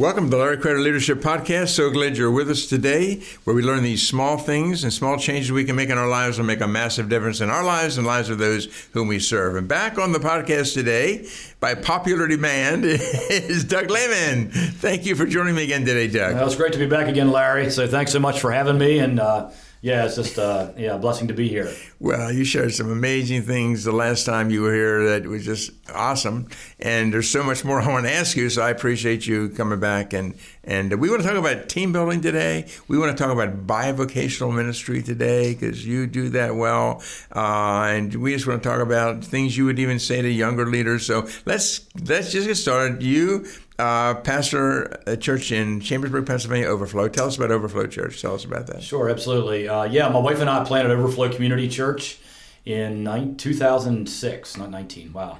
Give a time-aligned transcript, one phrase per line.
[0.00, 1.68] Welcome to the Larry Kreider Leadership Podcast.
[1.74, 5.52] So glad you're with us today, where we learn these small things and small changes
[5.52, 8.06] we can make in our lives will make a massive difference in our lives and
[8.06, 8.64] lives of those
[8.94, 9.56] whom we serve.
[9.56, 11.28] And back on the podcast today,
[11.60, 14.48] by popular demand, is Doug Lehman.
[14.48, 16.34] Thank you for joining me again today, Doug.
[16.34, 17.68] Well, it's great to be back again, Larry.
[17.68, 19.00] So thanks so much for having me.
[19.00, 19.50] And uh,
[19.82, 21.72] yeah, it's just uh, yeah, a blessing to be here.
[21.98, 25.70] Well, you shared some amazing things the last time you were here that was just
[25.94, 26.48] awesome,
[26.78, 28.50] and there's so much more I want to ask you.
[28.50, 32.20] So I appreciate you coming back, and and we want to talk about team building
[32.20, 32.66] today.
[32.86, 37.02] We want to talk about bivocational ministry today because you do that well,
[37.34, 40.66] uh, and we just want to talk about things you would even say to younger
[40.66, 41.06] leaders.
[41.06, 43.02] So let's let's just get started.
[43.02, 43.46] You
[43.78, 47.08] uh, pastor a church in Chambersburg, Pennsylvania, Overflow.
[47.08, 48.20] Tell us about Overflow Church.
[48.20, 48.82] Tell us about that.
[48.82, 49.66] Sure, absolutely.
[49.68, 52.18] Uh, yeah, my wife and I planted Overflow Community Church
[52.66, 55.12] in 2006, not 19.
[55.14, 55.38] Wow.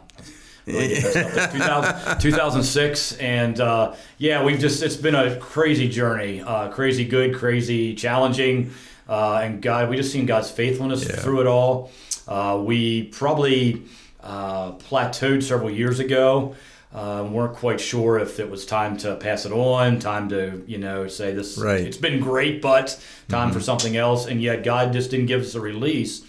[0.66, 7.34] 2000, 2006 and uh, yeah we've just it's been a crazy journey uh, crazy good
[7.34, 8.70] crazy challenging
[9.08, 11.16] uh, and god we just seen god's faithfulness yeah.
[11.16, 11.90] through it all
[12.28, 13.82] uh, we probably
[14.22, 16.54] uh, plateaued several years ago
[16.92, 20.78] uh, weren't quite sure if it was time to pass it on, time to you
[20.78, 21.56] know say this.
[21.56, 21.80] Right.
[21.82, 23.56] It's been great, but time mm-hmm.
[23.56, 24.26] for something else.
[24.26, 26.24] And yet God just didn't give us a release.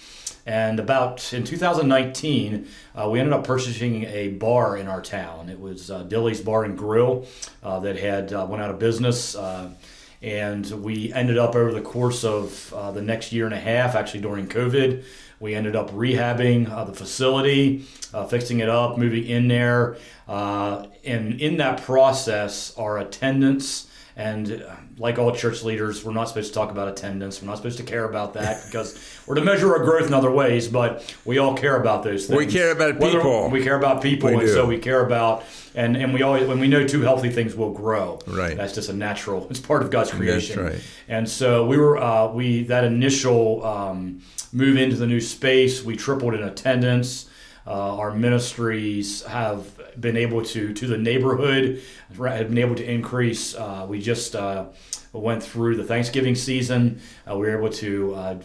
[0.45, 5.50] And about in 2019, uh, we ended up purchasing a bar in our town.
[5.50, 7.28] It was uh, Dilly's Bar and Grill
[7.61, 9.36] uh, that had uh, went out of business.
[9.36, 9.72] Uh,
[10.22, 13.96] and we ended up over the course of uh, the next year and a half,
[13.96, 15.03] actually during COVID,
[15.40, 17.80] we ended up rehabbing the facility,
[18.30, 19.97] fixing it up, moving in there.
[20.28, 24.63] and in that process, our attendance and
[25.01, 27.41] like all church leaders, we're not supposed to talk about attendance.
[27.41, 30.29] We're not supposed to care about that because we're to measure our growth in other
[30.29, 32.38] ways, but we all care about those things.
[32.38, 33.50] We care about people.
[33.50, 34.53] we care about people, we and do.
[34.53, 37.72] so we care about and and we always when we know two healthy things will
[37.73, 38.19] grow.
[38.28, 38.56] Right.
[38.56, 39.47] That's just a natural.
[39.51, 40.63] It's part of God's creation.
[40.63, 40.84] That's right.
[41.07, 44.22] And so we were uh, we that initial um,
[44.53, 47.28] move into the new space, we tripled in attendance.
[47.66, 51.81] Uh, our ministries have been able to to the neighborhood
[52.18, 53.56] have been able to increase.
[53.56, 54.66] Uh, we just uh,
[55.13, 57.02] went through the Thanksgiving season.
[57.29, 58.16] Uh, we were able to.
[58.16, 58.40] Uh,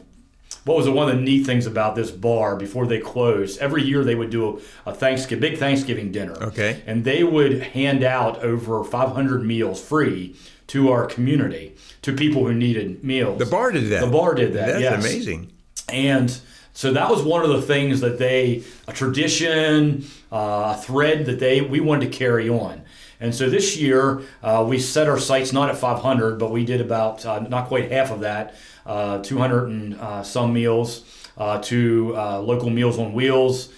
[0.65, 3.61] what was one of the neat things about this bar before they closed?
[3.61, 6.35] Every year they would do a, a Thanksgiving, big Thanksgiving dinner.
[6.43, 6.83] Okay.
[6.87, 10.35] And they would hand out over 500 meals free
[10.69, 13.39] to our community, to people who needed meals.
[13.39, 14.01] The bar did that.
[14.01, 14.67] The bar did that.
[14.67, 15.05] That's yes.
[15.05, 15.53] amazing.
[15.89, 16.37] And
[16.76, 21.38] so that was one of the things that they, a tradition, uh, a thread that
[21.38, 22.82] they we wanted to carry on.
[23.19, 26.82] And so this year uh, we set our sights not at 500, but we did
[26.82, 31.03] about uh, not quite half of that, uh, 200 and uh, some meals
[31.38, 33.72] uh, to local Meals on Wheels.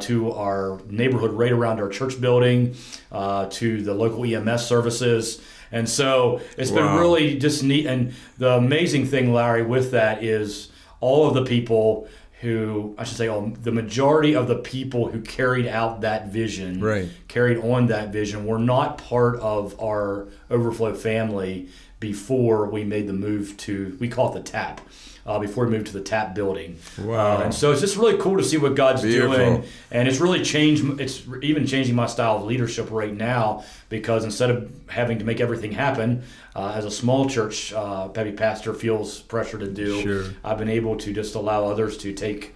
[0.00, 2.74] to our neighborhood right around our church building,
[3.12, 5.40] to the local EMS services,
[5.70, 6.78] and so it's wow.
[6.78, 7.86] been really just neat.
[7.86, 10.66] And the amazing thing, Larry, with that is
[11.00, 12.08] all of the people
[12.40, 16.80] who I should say, oh, the majority of the people who carried out that vision,
[16.80, 17.08] right.
[17.28, 21.68] carried on that vision, were not part of our Overflow family
[22.00, 24.80] before we made the move to, we call it the TAP
[25.26, 26.78] uh, before we moved to the TAP building.
[26.98, 27.36] Wow!
[27.36, 29.36] Uh, and so it's just really cool to see what God's Beautiful.
[29.36, 31.00] doing, and it's really changed.
[31.00, 35.40] It's even changing my style of leadership right now because instead of having to make
[35.40, 36.22] everything happen,
[36.56, 40.00] uh, as a small church, uh, Peppy pastor feels pressure to do.
[40.02, 40.24] Sure.
[40.42, 42.54] I've been able to just allow others to take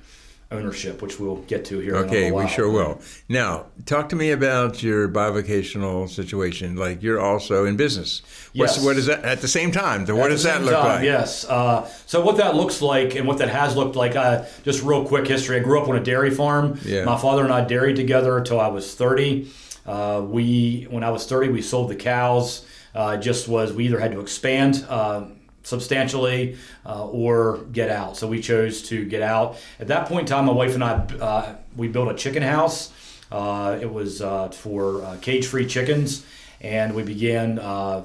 [0.51, 1.97] ownership, which we'll get to here.
[1.97, 3.01] Okay, we sure will.
[3.29, 6.77] Now, talk to me about your bivocational situation.
[6.77, 8.23] Like you're also in business.
[8.55, 8.85] What's, yes.
[8.85, 10.07] What is that at the same time?
[10.07, 11.05] What does that look time, like?
[11.05, 11.45] Yes.
[11.45, 14.17] Uh, so what that looks like and what that has looked like.
[14.17, 15.57] Uh, just real quick history.
[15.57, 16.79] I grew up on a dairy farm.
[16.85, 17.05] Yeah.
[17.05, 19.51] My father and I dairied together until I was 30.
[19.87, 22.67] Uh, we, when I was 30, we sold the cows.
[22.95, 25.25] Uh, just was we either had to expand uh,
[25.65, 26.57] substantially
[26.87, 28.17] uh, or get out.
[28.17, 29.57] So we chose to get out.
[29.81, 32.93] At that point in time, my wife and I uh, we built a chicken house.
[33.33, 36.25] Uh, it was uh, for uh, cage-free chickens,
[36.61, 38.03] and we began uh,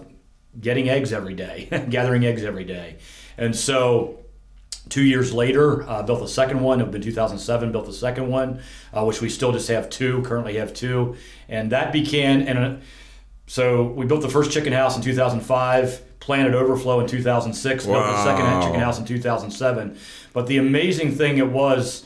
[0.60, 2.98] getting eggs every day, gathering eggs every day.
[3.38, 4.16] And so
[4.88, 6.82] Two years later, built the second one.
[6.82, 8.60] It In 2007, built the second one,
[8.92, 10.24] which we still just have two.
[10.24, 11.16] Currently have two,
[11.48, 12.42] and that began.
[12.48, 12.82] And
[13.46, 16.02] so we built the first chicken house in 2005.
[16.20, 17.86] Planted Overflow in 2006.
[17.86, 18.62] Built the second Wow.
[18.62, 19.98] chicken house in 2007.
[20.34, 22.04] But the amazing thing it was,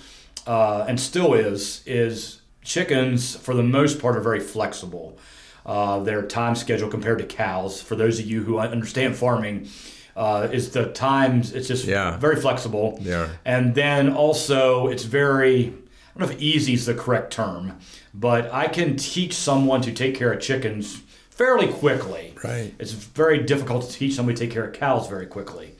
[0.47, 5.17] uh, and still is, is chickens for the most part are very flexible.
[5.65, 9.67] Uh, their time schedule compared to cows, for those of you who understand farming,
[10.15, 11.53] uh, is the times.
[11.53, 12.17] It's just Yeah.
[12.17, 12.99] very flexible.
[13.01, 13.27] Yeah.
[13.45, 15.73] And then also, it's very,
[16.15, 17.73] I don't know if easy is the correct term,
[18.13, 21.01] but I can teach someone to take care of chickens
[21.35, 22.33] fairly quickly.
[22.43, 22.73] Right.
[22.79, 25.75] It's very difficult to teach somebody to take care of cows very quickly.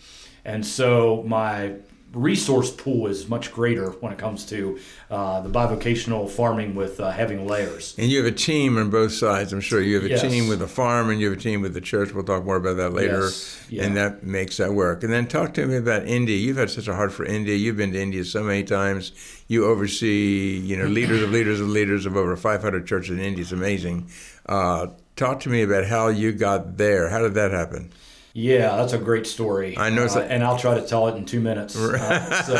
[0.46, 1.76] And so my
[2.12, 4.78] resource pool is much greater when it comes to
[5.10, 7.96] uh, the bivocational farming with uh, having layers.
[7.98, 9.52] And you have a team on both sides.
[9.52, 10.22] I'm sure you have a Yes.
[10.22, 12.14] team with the farm and you have a team with the church.
[12.14, 13.22] We'll talk more about that later.
[13.24, 13.66] Yes.
[13.68, 13.84] Yeah.
[13.86, 15.04] And that makes that work.
[15.04, 16.38] And then talk to me about India.
[16.38, 17.56] You've had such a heart for India.
[17.56, 19.12] You've been to India so many times.
[19.48, 23.42] You oversee, you know, leaders of leaders of leaders of over 500 churches in India.
[23.42, 24.10] It's amazing.
[24.46, 27.10] Uh, talk to me about how you got there.
[27.10, 27.92] How did that happen?
[28.36, 29.78] Yeah, that's a great story.
[29.78, 31.76] I know uh, and I'll try to tell it in two minutes.
[31.78, 32.56] Uh, so,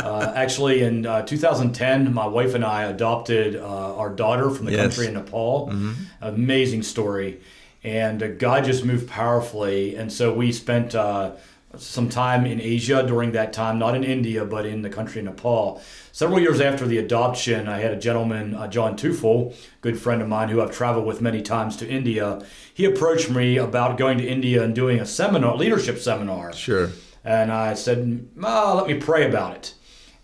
[0.00, 4.72] uh, actually, in uh, 2010, my wife and I adopted uh, our daughter from the
[4.72, 4.80] Yes.
[4.82, 5.72] country in Nepal.
[6.20, 7.38] Amazing story,
[7.84, 9.94] and uh, God just moved powerfully.
[9.94, 11.32] And so we spent uh,
[11.76, 15.26] some time in Asia during that time, not in India, but in the country of
[15.26, 15.82] Nepal.
[16.12, 20.28] Several years after the adoption, I had a gentleman, uh, John Tufel, good friend of
[20.28, 22.42] mine who I've traveled with many times to India.
[22.72, 26.52] He approached me about going to India and doing a seminar, leadership seminar.
[26.52, 26.90] Sure.
[27.24, 29.74] And I said, oh, let me pray about it.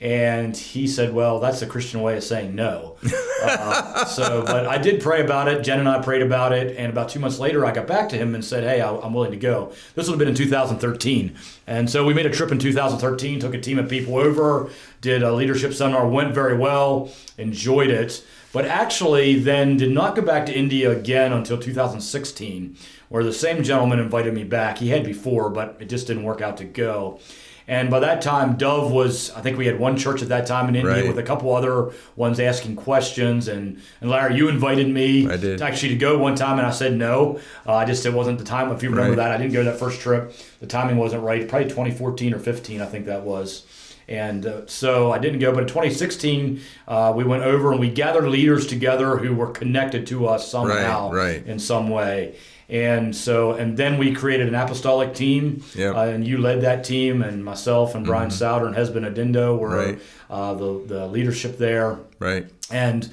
[0.03, 2.97] And he said, well, that's a Christian way of saying no.
[3.45, 5.63] uh, so, but I did pray about it.
[5.63, 6.77] Jen and I prayed about it.
[6.77, 9.15] And about two months later, I got back to him and said, hey, I, I'm
[9.15, 9.73] willing to go.
[9.95, 11.37] This would have been in 2013.
[11.69, 14.71] And so we made a trip in 2013, took a team of people over,
[15.01, 18.25] did a leadership seminar, went very well, enjoyed it.
[18.53, 22.77] But actually, then did not go back to India again until 2016,
[23.09, 24.79] where the same gentleman invited me back.
[24.79, 27.21] He had before, but it just didn't work out to go.
[27.69, 30.69] And by that time, Dove was, I think we had one church at that time
[30.69, 31.07] in India Right.
[31.07, 33.47] with a couple other ones asking questions.
[33.49, 35.59] And, and Larry, you invited me I did.
[35.59, 37.39] to actually to go one time, and I said no.
[37.67, 38.71] Uh, I just, it wasn't the time.
[38.73, 39.17] If you remember Right.
[39.29, 40.35] that, I didn't go that first trip.
[40.61, 41.47] The timing wasn't right.
[41.49, 43.65] Probably 2014 or 15, I think that was.
[44.09, 45.53] And uh, so I didn't go.
[45.53, 50.07] But in 2016, uh, we went over and we gathered leaders together who were connected
[50.09, 51.47] to us somehow right.
[51.47, 52.35] in some way.
[52.73, 55.95] And so, and then we created an apostolic team, Yep.
[55.95, 59.77] uh, and you led that team, and myself and Brian Sauder and Hesbon Adindo were
[59.77, 59.99] Right.
[60.31, 61.99] uh, the the leadership there.
[62.19, 62.47] Right.
[62.71, 63.11] And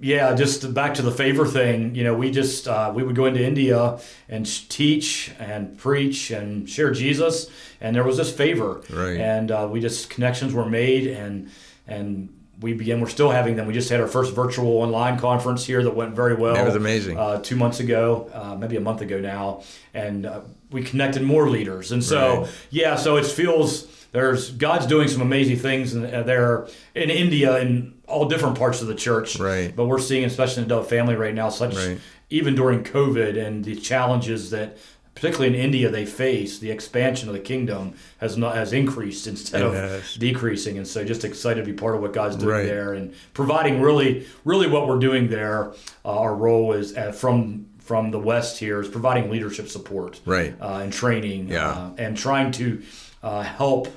[0.00, 1.94] yeah, just back to the favor thing.
[1.96, 6.66] You know, we just uh, we would go into India and teach and preach and
[6.66, 7.50] share Jesus,
[7.82, 9.20] and there was this favor, Right.
[9.20, 11.50] and uh, we just connections were made, and
[11.86, 12.30] and
[12.60, 13.00] we began.
[13.00, 13.66] We're still having them.
[13.66, 16.54] We just had our first virtual online conference here that went very well.
[16.54, 17.16] That was amazing.
[17.18, 19.62] Uh, two months ago, uh, maybe a month ago now,
[19.94, 20.40] and uh,
[20.70, 21.92] we connected more leaders.
[21.92, 22.50] And so, Right.
[22.70, 27.58] yeah, so it feels there's God's doing some amazing things in, uh, there in India
[27.58, 29.38] in all different parts of the church.
[29.38, 29.74] Right.
[29.74, 31.98] But we're seeing, especially in the Dove family right now, such Right.
[32.30, 34.76] even during COVID and the challenges that.
[35.20, 39.62] Particularly in India, they face the expansion of the kingdom has not has increased instead
[39.62, 40.14] It of has.
[40.14, 42.66] decreasing, and so just excited to be part of what God's doing Right.
[42.66, 45.70] there and providing really, really what we're doing there.
[46.04, 50.54] Uh, our role is uh, from from the West here is providing leadership support, Right.
[50.60, 51.68] uh, and training, Yeah.
[51.70, 52.82] uh, and trying to
[53.22, 53.88] uh, help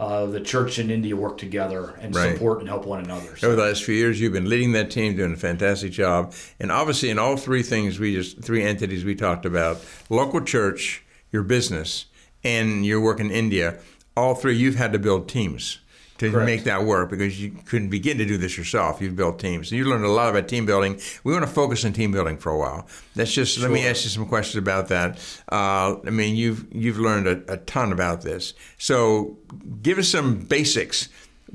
[0.00, 2.32] uh, the church in India work together and Right.
[2.32, 3.36] support and help one another.
[3.36, 6.32] So- Over the last few years, you've been leading that team, doing a fantastic job,
[6.58, 11.02] and obviously in all three things we just three entities we talked about: local church,
[11.30, 12.06] your business,
[12.42, 13.76] and your work in India.
[14.16, 15.78] All three, you've had to build teams
[16.20, 16.46] to Correct.
[16.46, 19.00] make that work because you couldn't begin to do this yourself.
[19.00, 21.00] You've built teams, you learned a lot about team building.
[21.24, 22.86] We want to focus on team building for a while.
[23.16, 25.18] That's just let me ask you some questions about that.
[25.50, 28.52] Uh, I mean, you've you've learned a, a ton about this.
[28.76, 29.38] So,
[29.80, 31.08] give us some basics,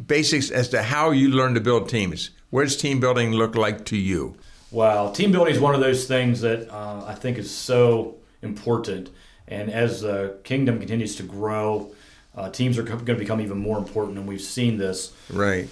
[0.08, 2.32] basics as to how you learn to build teams.
[2.50, 4.36] What does team building look like to you?
[4.72, 9.12] Wow, team building is one of those things that uh, I think is so important.
[9.48, 11.94] And as the kingdom continues to grow,
[12.36, 15.14] uh, teams are going to become even more important, and we've seen this.
[15.30, 15.70] Right.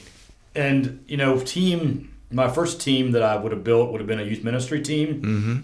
[0.55, 2.10] And you know, team.
[2.32, 5.22] My first team that I would have built would have been a youth ministry team,
[5.22, 5.58] mm-hmm.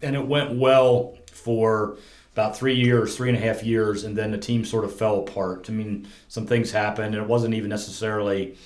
[0.00, 1.98] and it went well for
[2.32, 5.18] about three years, three and a half years, and then the team sort of fell
[5.18, 5.68] apart.
[5.68, 8.56] I mean, some things happened, and it wasn't even necessarily.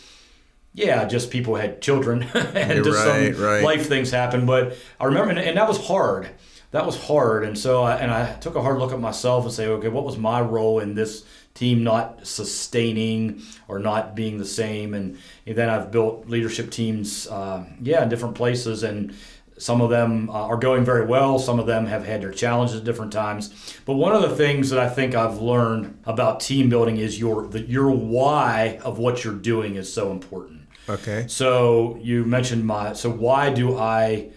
[0.74, 3.64] Yeah, just people had children and Yeah, just right, some right.
[3.64, 4.46] life things happened.
[4.46, 6.28] But I remember, and, and that was hard.
[6.70, 9.52] That was hard, and so I, and I took a hard look at myself and
[9.52, 11.24] say, okay, what was my role in this
[11.54, 14.94] team not sustaining or not being the same.
[14.94, 18.82] And, and then I've built leadership teams, uh, yeah, in different places.
[18.82, 19.14] And
[19.58, 21.38] some of them uh, are going very well.
[21.38, 23.78] Some of them have had their challenges at different times.
[23.84, 27.46] But one of the things that I think I've learned about team building is your
[27.46, 30.62] the, your why of what you're doing is so important.
[30.88, 31.26] Okay.
[31.28, 34.30] So you mentioned my so why do I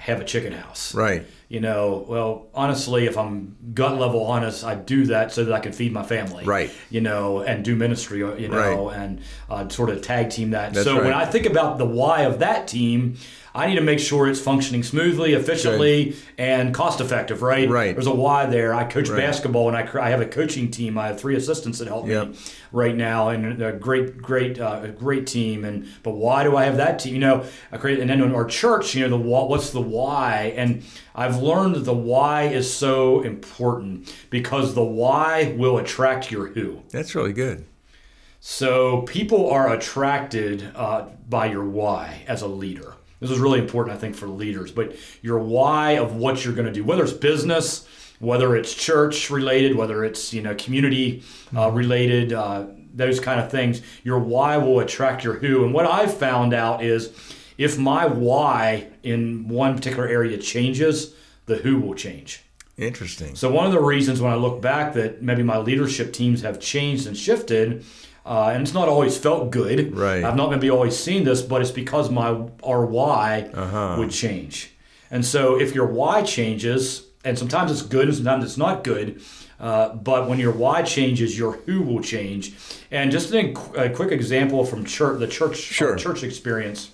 [0.00, 0.94] have a chicken house?
[0.94, 1.26] Right.
[1.48, 5.60] You know, well, honestly, if I'm gut level honest, I do that so that I
[5.60, 6.44] can feed my family.
[6.44, 6.70] Right.
[6.90, 8.18] You know, and do ministry.
[8.20, 8.96] You know, Right.
[8.98, 10.74] and uh, sort of tag team that.
[10.74, 11.12] That's so when.
[11.12, 13.16] I think about the why of that team.
[13.54, 17.42] I need to make sure it's functioning smoothly, efficiently, and cost effective.
[17.42, 17.68] Right.
[17.68, 17.94] Right.
[17.94, 18.72] There's a why there.
[18.72, 19.18] I coach Right.
[19.18, 20.96] basketball, and I, I have a coaching team.
[20.96, 22.28] I have three assistants that help Yep.
[22.28, 22.34] me
[22.72, 25.64] right now, and a great, great, uh, a great team.
[25.64, 27.14] And but why do I have that team?
[27.14, 30.52] You know, I create, and then in our church, you know, the what's the why?
[30.56, 30.82] And
[31.14, 36.82] I've learned that the why is so important because the why will attract your who.
[36.90, 37.64] That's really good.
[38.38, 42.94] So people are attracted uh, by your why as a leader.
[43.20, 44.72] This is really important, I think, for leaders.
[44.72, 47.86] But your why of what you're going to do, whether it's business,
[48.18, 51.22] whether it's church related, whether it's you know community
[51.56, 55.64] uh, related, uh, those kind of things, your why will attract your who.
[55.64, 57.12] And what I've found out is,
[57.58, 61.14] if my why in one particular area changes,
[61.46, 62.42] the who will change.
[62.76, 63.36] Interesting.
[63.36, 66.58] So one of the reasons when I look back that maybe my leadership teams have
[66.60, 67.84] changed and shifted,
[68.26, 69.96] uh, and it's not always felt good.
[69.96, 70.22] Right.
[70.24, 72.28] I've not maybe always seen this, but it's because my
[72.62, 73.96] our why Uh-huh.
[73.98, 74.70] would change.
[75.10, 79.20] And so if your why changes, and sometimes it's good and sometimes it's not good,
[79.58, 82.52] uh, but when your why changes, your who will change.
[82.90, 85.96] And just a, a quick example from church, the church Sure.
[85.96, 86.90] church experience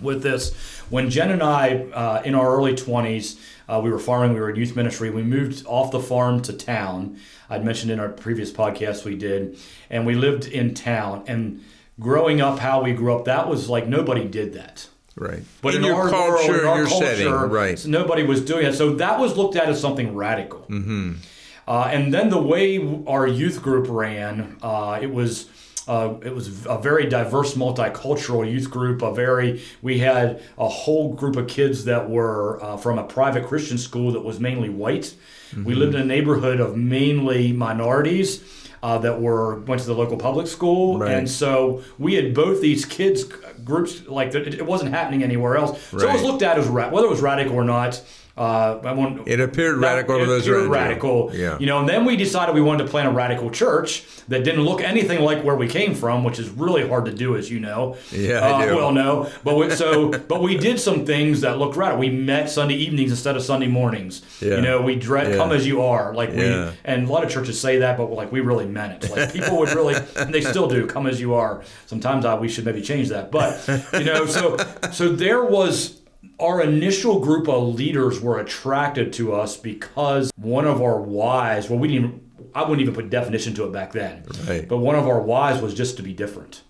[0.00, 0.54] with this.
[0.90, 3.38] When Jen and I, uh, in our early 20s,
[3.68, 5.10] uh, we were farming, we were in youth ministry.
[5.10, 7.18] We moved off the farm to town.
[7.50, 9.58] I'd mentioned in our previous podcast we did,
[9.90, 11.24] and we lived in town.
[11.26, 11.64] And
[12.00, 14.88] growing up, how we grew up, that was like nobody did that.
[15.16, 15.42] Right.
[15.62, 17.86] But in, in, your our culture, world, in our your culture, setting, right?
[17.86, 18.74] nobody was doing it.
[18.74, 20.60] So that was looked at as something radical.
[20.60, 21.14] Mm-hmm.
[21.66, 25.50] Uh, and then the way our youth group ran, uh, it was.
[25.88, 29.00] Uh, it was a very diverse, multicultural youth group.
[29.00, 33.46] A very, we had a whole group of kids that were uh, from a private
[33.46, 35.14] Christian school that was mainly white.
[35.64, 38.44] We lived in a neighborhood of mainly minorities
[38.82, 41.12] uh, that were went to the local public school, Right.
[41.12, 43.24] and so we had both these kids
[43.64, 45.82] groups like it, it wasn't happening anywhere else.
[45.90, 48.00] So it was looked at as whether it was radical or not.
[48.38, 51.30] Uh, I won't, It appeared that- radical to it those appeared radical.
[51.34, 51.58] Yeah.
[51.58, 54.62] You know, and then we decided we wanted to plant a radical church that didn't
[54.64, 57.58] look anything like where we came from, which is really hard to do, as you
[57.58, 57.96] know.
[58.12, 58.76] Yeah, I uh, do.
[58.76, 61.98] Well, no, but we, so but we did some things that looked radical.
[62.00, 64.22] We met Sunday evenings instead of Sunday mornings.
[64.40, 64.56] Yeah.
[64.56, 65.36] You know, we dre- Yeah.
[65.36, 66.44] come as you are, like we,
[66.84, 69.10] and a lot of churches say that, but like we really meant it.
[69.10, 71.62] Like people would really, and they still do, come as you are.
[71.86, 74.56] Sometimes I, we should maybe change that, but you know, so
[74.92, 75.96] so there was
[76.40, 81.68] our initial group of leaders were attracted to us because one of our whys.
[81.68, 82.04] Well, we didn't.
[82.04, 84.24] Even, I wouldn't even put definition to it back then.
[84.46, 84.66] Right.
[84.66, 86.62] But one of our whys was just to be different.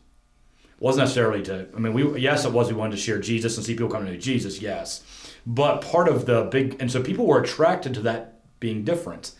[0.64, 1.68] It wasn't necessarily to.
[1.74, 2.68] I mean, we yes, it was.
[2.68, 4.60] We wanted to share Jesus and see people come to know Jesus.
[4.60, 5.02] Yes,
[5.46, 9.32] but part of the big and so people were attracted to that being different.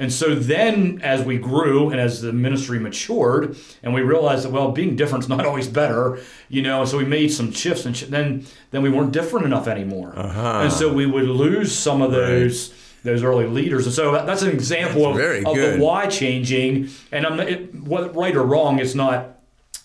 [0.00, 4.50] And so then, as we grew and as the ministry matured, and we realized that
[4.50, 6.84] well, being different is not always better, you know.
[6.86, 10.60] So we made some shifts, and sh- then then we weren't different enough anymore, Uh-huh.
[10.64, 12.72] and so we would lose some of those
[13.04, 13.86] those early leaders.
[13.86, 16.88] And so that's an example of, very of the why changing.
[17.12, 19.36] And I'm it, whether right or wrong, it's not.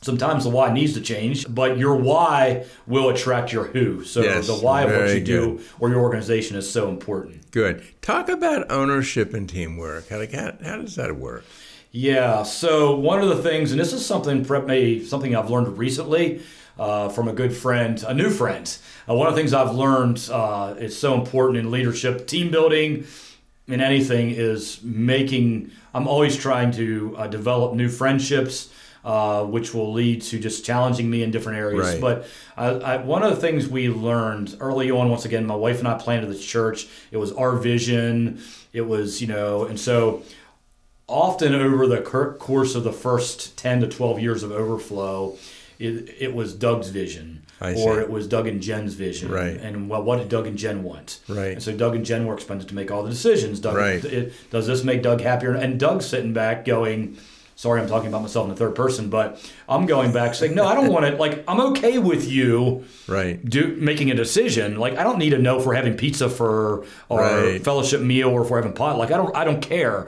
[0.05, 4.03] Sometimes the why needs to change, but your why will attract your who.
[4.03, 7.50] So Yes, the why of what you do or your organization is so important.
[7.50, 7.83] Good.
[8.03, 10.09] Talk about ownership and teamwork.
[10.09, 11.43] How, how, how does that work?
[11.89, 12.43] Yeah.
[12.43, 16.43] So one of the things, and this is something maybe something I've learned recently
[16.77, 18.77] uh, from a good friend, a new friend.
[19.09, 23.05] Uh, one of the things I've learned uh, is so important in leadership, team building,
[23.67, 25.71] in anything is making.
[25.95, 28.69] I'm always trying to uh, develop new friendships.
[29.05, 31.91] Uh, which will lead to just challenging me in different areas.
[31.91, 32.01] Right.
[32.01, 32.25] But
[32.57, 35.88] I, I, one of the things we learned early on, once again, my wife and
[35.88, 36.88] I planted the church.
[37.12, 38.41] It was our vision.
[38.74, 40.24] It was, you know, and so
[41.07, 45.38] often over the cur- course of the first 10 to 12 years of overflow
[45.77, 49.55] it, it was doug's vision I or it was doug and jen's vision Right.
[49.57, 51.51] and well, what did doug and jen want Right.
[51.51, 54.03] and so doug and jen were expected to make all the decisions doug Right.
[54.03, 57.17] it, does this make doug happier and doug's sitting back going
[57.55, 60.65] sorry i'm talking about myself in the third person but i'm going back saying no
[60.65, 63.43] i don't want to like i'm okay with you Right.
[63.47, 64.77] do making a decision.
[64.79, 67.63] Like I don't need to know if we're having pizza for our Right.
[67.63, 68.97] fellowship meal or if we're having pot.
[68.97, 70.07] Like I don't I don't care.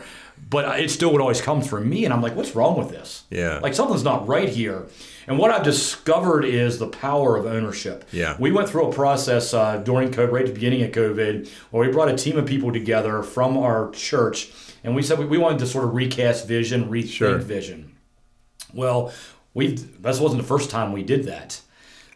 [0.50, 3.24] but it still would always come from me, and I'm like, what's wrong with this?
[3.30, 3.60] Yeah.
[3.62, 4.88] like something's not right here.
[5.27, 8.06] And what I've discovered is the power of ownership.
[8.12, 8.36] Yeah.
[8.39, 11.86] We went through a process uh, during COVID, right at the beginning of COVID, where
[11.88, 14.50] we brought a team of people together from our church,
[14.88, 17.38] and we said we, we wanted to sort of recast vision, rethink Sure.
[17.38, 17.91] vision.
[18.74, 19.12] Well,
[19.53, 21.60] we this wasn't the first time we did that,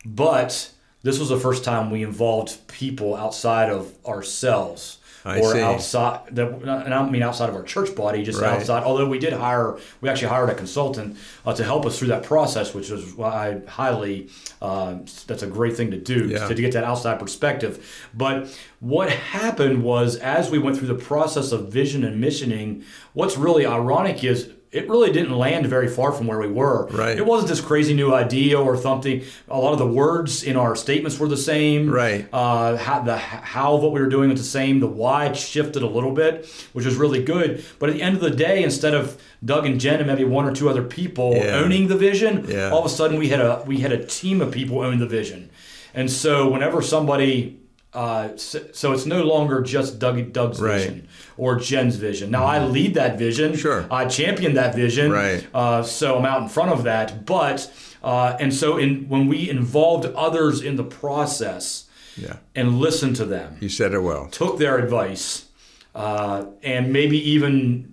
[0.05, 0.71] but
[1.03, 4.99] this was the first time we involved people outside of ourselves.
[5.23, 5.61] I or see.
[5.61, 8.53] outside, that, and I don't mean outside of our church body, just Right.
[8.59, 8.83] outside.
[8.83, 12.23] Although we did hire, we actually hired a consultant uh, to help us through that
[12.23, 13.29] process, which was why
[13.65, 14.29] I highly,
[14.61, 14.95] uh,
[15.27, 16.47] that's a great thing to do Yeah.
[16.47, 18.09] to, to get that outside perspective.
[18.13, 18.47] But
[18.79, 23.65] what happened was, as we went through the process of vision and missioning, what's really
[23.65, 26.87] ironic is it really didn't land very far from where we were.
[26.87, 27.17] Right.
[27.17, 29.21] It wasn't this crazy new idea or something.
[29.49, 31.89] A lot of the words in our statements were the same.
[31.89, 32.25] Right.
[32.31, 34.79] Uh, how, the how of what we were doing was the same.
[34.79, 37.65] The why shifted a little bit, which was really good.
[37.79, 40.45] But at the end of the day, instead of Doug and Jen and maybe one
[40.45, 41.57] or two other people Yeah.
[41.57, 42.69] owning the vision, Yeah.
[42.71, 45.07] all of a sudden we had a we had a team of people own the
[45.07, 45.49] vision.
[45.93, 47.59] And so whenever somebody
[47.93, 50.77] uh, so, so it's no longer just Doug, Doug's Right.
[50.79, 51.07] vision
[51.37, 52.31] or Jen's vision.
[52.31, 53.55] Now I lead that vision.
[53.55, 53.85] Sure.
[53.91, 55.11] I champion that vision.
[55.11, 55.45] Right.
[55.53, 57.25] Uh, so I'm out in front of that.
[57.25, 57.69] But
[58.03, 61.85] uh, and so in when we involved others in the process
[62.17, 62.37] Yeah.
[62.55, 64.27] and listened to them, You said it well.
[64.31, 65.45] took their advice,
[65.93, 67.91] uh, and maybe even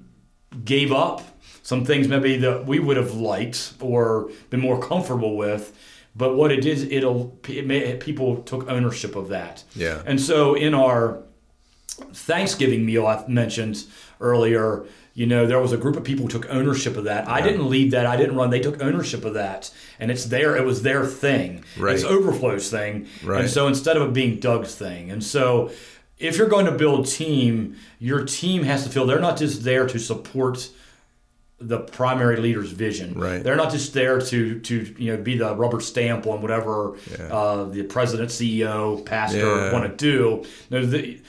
[0.64, 1.23] gave up
[1.68, 5.76] some things maybe that we would have liked or been more comfortable with.
[6.16, 9.64] But what it is, it'll it may, people took ownership of that.
[9.75, 10.02] Yeah.
[10.06, 11.18] And so in our
[12.14, 13.84] Thanksgiving meal I mentioned
[14.18, 17.28] earlier, you know, there was a group of people who took ownership of that.
[17.28, 18.06] I didn't lead that.
[18.06, 18.48] I didn't run.
[18.48, 19.70] They took ownership of that,
[20.00, 20.56] and it's their.
[20.56, 21.64] It was their thing.
[21.76, 21.96] Right.
[21.96, 23.08] It's Overflow's thing.
[23.22, 23.42] Right.
[23.42, 25.70] And so instead of it being Doug's thing, and so
[26.18, 29.87] if you're going to build team, your team has to feel they're not just there
[29.87, 30.70] to support
[31.61, 33.19] the primary leader's vision.
[33.19, 33.43] Right.
[33.43, 36.97] They're not just there to to you know be the rubber stamp on whatever
[37.31, 39.73] uh, the president, CEO, pastor Yeah.
[39.73, 40.45] want to do.
[40.71, 41.21] No, the,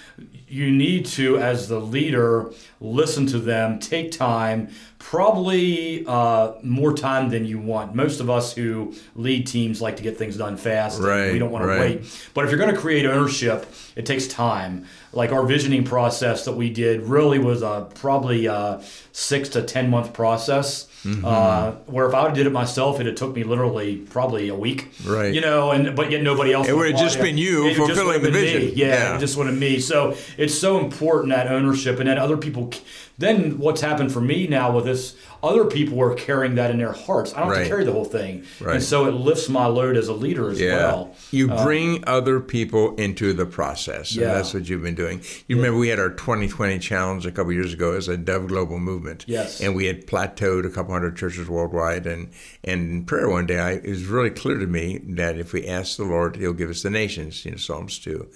[0.50, 7.30] you need to, as the leader, listen to them, take time, probably uh, more time
[7.30, 7.94] than you want.
[7.94, 11.00] Most of us who lead teams like to get things done fast.
[11.00, 11.76] Right, we don't want right.
[11.76, 12.30] to wait.
[12.34, 14.86] But if you're going to create ownership, it takes time.
[15.14, 19.90] Like our visioning process that we did really was a probably a six to ten
[19.90, 20.89] month process.
[21.06, 21.24] Mm-hmm.
[21.24, 24.50] Uh, where if I would have did it myself, it had took me literally probably
[24.50, 24.92] a week.
[25.06, 25.34] Right.
[25.34, 26.68] You know, and but yet nobody else.
[26.68, 28.42] It would would've just been you It fulfilling the been me.
[28.42, 28.72] vision.
[28.78, 29.16] Yeah, Yeah.
[29.16, 29.80] it just wanted me.
[29.80, 32.72] So it's so important that ownership, and that other people.
[33.20, 35.16] Then what's happened for me now with this?
[35.44, 37.34] Other people are carrying that in their hearts.
[37.34, 38.76] I don't have to carry the whole thing, Right.
[38.76, 40.76] and so it lifts my load as a leader as Yeah.
[40.78, 41.16] well.
[41.32, 44.12] You um, bring other people into the process.
[44.12, 44.34] And Yeah.
[44.34, 45.22] that's what you've been doing.
[45.48, 48.80] You remember we had our 2020 challenge a couple years ago as a Dove Global
[48.80, 49.24] Movement.
[49.28, 49.62] Yes.
[49.62, 52.06] And we had plateaued a couple hundred churches worldwide.
[52.06, 52.30] And,
[52.64, 55.66] and in prayer one day, I, it was really clear to me that if we
[55.68, 58.28] ask the Lord, He'll give us the nations, you know, Psalms 2.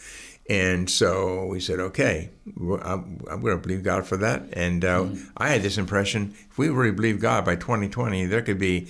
[0.49, 4.43] And so we said, okay, I'm, I'm going to believe God for that.
[4.53, 5.29] And uh, Mm-hmm.
[5.37, 8.87] I had this impression if we really believe God by 2020, there could be,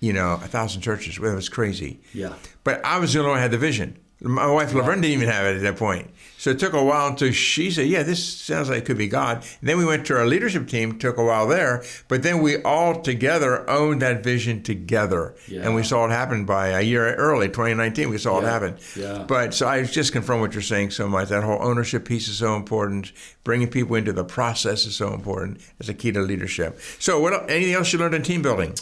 [0.00, 1.18] you know, a thousand churches.
[1.18, 2.00] Well, it was crazy.
[2.14, 2.34] Yeah.
[2.64, 3.98] But I was the only one who had the vision.
[4.24, 6.08] My wife Laverne didn't even have it at that point.
[6.38, 9.06] So it took a while until she said, "Yeah, this sounds like it could be
[9.08, 10.98] God." And then we went to our leadership team.
[10.98, 15.62] Took a while there, but then we all together owned that vision together, Yeah.
[15.62, 18.10] and we saw it happen by a year early, 2019.
[18.10, 18.76] We saw it happen.
[18.96, 19.24] Yeah.
[19.26, 21.28] But so I just confirm what you're saying so much.
[21.28, 23.12] That whole ownership piece is so important.
[23.44, 25.60] Bringing people into the process is so important.
[25.78, 26.80] It's a key to leadership.
[26.98, 27.48] So, what?
[27.50, 28.74] Anything else you learned in team building?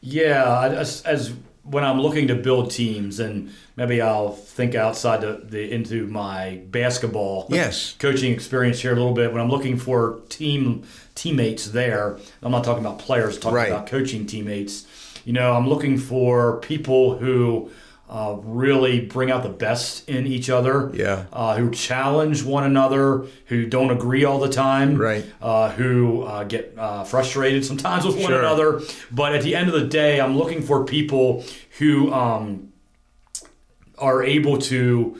[0.00, 1.32] Yeah, as, as
[1.64, 6.60] when I'm looking to build teams, and maybe I'll think outside the, the into my
[6.70, 7.94] basketball Yes.
[7.98, 9.32] coaching experience here a little bit.
[9.32, 13.68] When I'm looking for team teammates there, I'm not talking about players, I'm talking Right.
[13.70, 14.86] about coaching teammates.
[15.24, 17.70] You know, I'm looking for people who
[18.08, 20.90] uh, really bring out the best in each other.
[20.94, 21.24] Yeah.
[21.32, 24.96] Uh, who challenge one another, who don't agree all the time.
[24.96, 25.24] Right.
[25.40, 28.38] Uh, who uh, get uh, frustrated sometimes with one Sure.
[28.38, 28.80] another.
[29.10, 31.44] But at the end of the day, I'm looking for people
[31.78, 32.72] who um,
[33.98, 35.18] are able to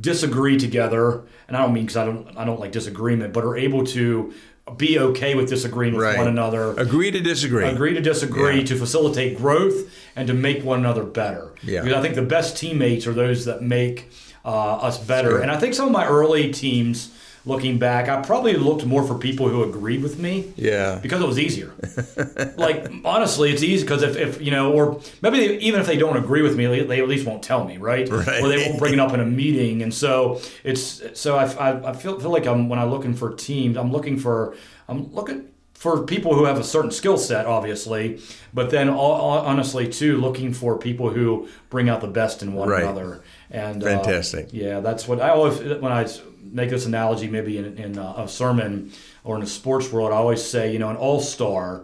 [0.00, 1.22] disagree together.
[1.48, 4.32] And I don't mean because I don't I don't like disagreement, but are able to
[4.78, 6.16] be okay with disagreeing with Right.
[6.16, 6.72] one another.
[6.78, 7.66] Agree to disagree.
[7.66, 8.64] Agree to disagree Yeah.
[8.64, 11.52] to facilitate growth and to make one another better.
[11.62, 11.82] Yeah.
[11.82, 14.10] Because I think the best teammates are those that make
[14.44, 15.30] uh, us better.
[15.30, 15.40] Sure.
[15.40, 17.12] And I think some of my early teams,
[17.46, 20.98] looking back, I probably looked more for people who agreed with me Yeah.
[21.02, 21.74] because it was easier.
[22.56, 25.96] like honestly, it's easy because if, if you know, or maybe they, even if they
[25.96, 28.08] don't agree with me, they, they at least won't tell me, right?
[28.08, 28.42] Right.
[28.42, 31.90] Or they won't bring it up in a meeting, and so it's so I, I,
[31.90, 34.56] I feel feel like I'm when I'm looking for teams, I'm looking for
[34.88, 38.20] I'm looking for people who have a certain skill set, obviously,
[38.54, 42.82] but then honestly too, looking for people who bring out the best in one Right.
[42.82, 43.22] another.
[43.50, 44.48] And uh, Fantastic.
[44.52, 46.06] yeah, that's what I always when I
[46.42, 48.92] make this analogy, maybe in, in uh, a sermon
[49.24, 51.82] or in the sports world, I always say, you know, an all star,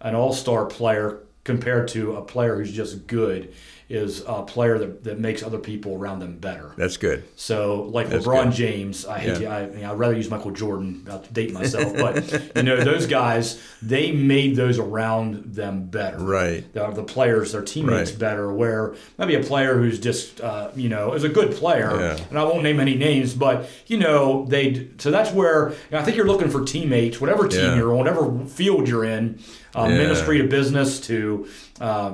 [0.00, 3.54] an all star player compared to a player who's just good
[3.88, 6.72] is a player that, that makes other people around them better.
[6.76, 7.24] That's good.
[7.36, 8.52] So, like That's LeBron good.
[8.52, 9.38] James, I hate Yeah.
[9.38, 12.76] to, I, I mean, I'd rather use Michael Jordan, to date myself, but you know,
[12.84, 16.18] those guys, they made those around them better.
[16.18, 16.70] Right.
[16.74, 18.18] The, the players, their teammates Right.
[18.20, 18.52] better.
[18.52, 22.18] Where maybe a player who's just, uh, you know, is a good player, Yeah.
[22.28, 24.88] and I won't name any names, but you know, they.
[24.98, 27.76] So that's where you know, I think you're looking for teammates, whatever team Yeah.
[27.76, 29.38] you're on, whatever field you're in,
[29.74, 31.48] uh, ministry to business to.
[31.80, 32.12] Uh,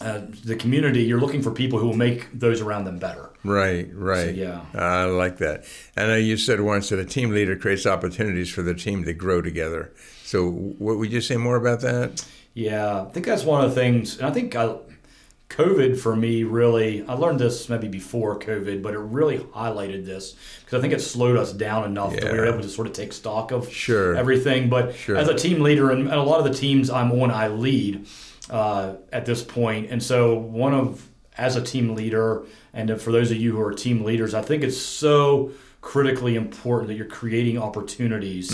[0.00, 3.30] uh, the community, you're looking for people who will make those around them better.
[3.44, 4.34] Right, right.
[4.34, 4.60] yeah.
[4.74, 5.64] I like that.
[5.96, 9.12] I know you said once that a team leader creates opportunities for the team to
[9.12, 9.92] grow together.
[10.24, 12.24] So, what would you say more about that?
[12.54, 14.76] Yeah, I think that's one of the things, and I think I,
[15.48, 20.34] COVID for me really, I learned this maybe before COVID, but it really highlighted this
[20.64, 22.92] because I think it slowed us down enough that we were able to sort of
[22.92, 24.14] take stock of Sure.
[24.14, 24.68] everything.
[24.68, 25.16] But Sure.
[25.16, 28.06] as a team leader, and, and a lot of the teams I'm on, I lead
[28.50, 31.06] uh, at this point, and so one of
[31.36, 34.64] as a team leader, and for those of you who are team leaders, I think
[34.64, 38.50] it's so critically important that you're creating opportunities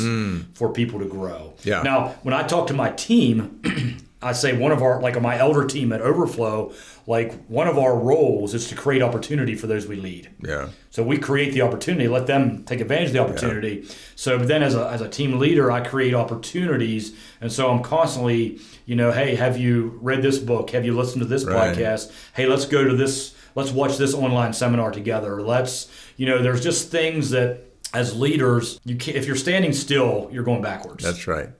[0.54, 1.54] for people to grow.
[1.58, 1.64] Mm.
[1.64, 1.82] Yeah.
[1.82, 3.62] Now, when I talk to my team,
[4.24, 6.72] I say one of our like my elder team at Overflow,
[7.06, 10.30] like one of our roles is to create opportunity for those we lead.
[10.42, 10.70] Yeah.
[10.90, 13.86] So we create the opportunity, let them take advantage of the opportunity.
[14.16, 17.14] So, but then as a, as a team leader, I create opportunities.
[17.42, 20.70] And so I'm constantly, you know, hey, have you read this book?
[20.70, 21.76] Have you listened to this Right.
[21.76, 22.10] podcast?
[22.32, 25.42] Hey, let's go to this, let's watch this online seminar together.
[25.42, 27.60] Let's, you know, there's just things that
[27.92, 31.50] as leaders, you can if you're standing still, you're going backwards That's right.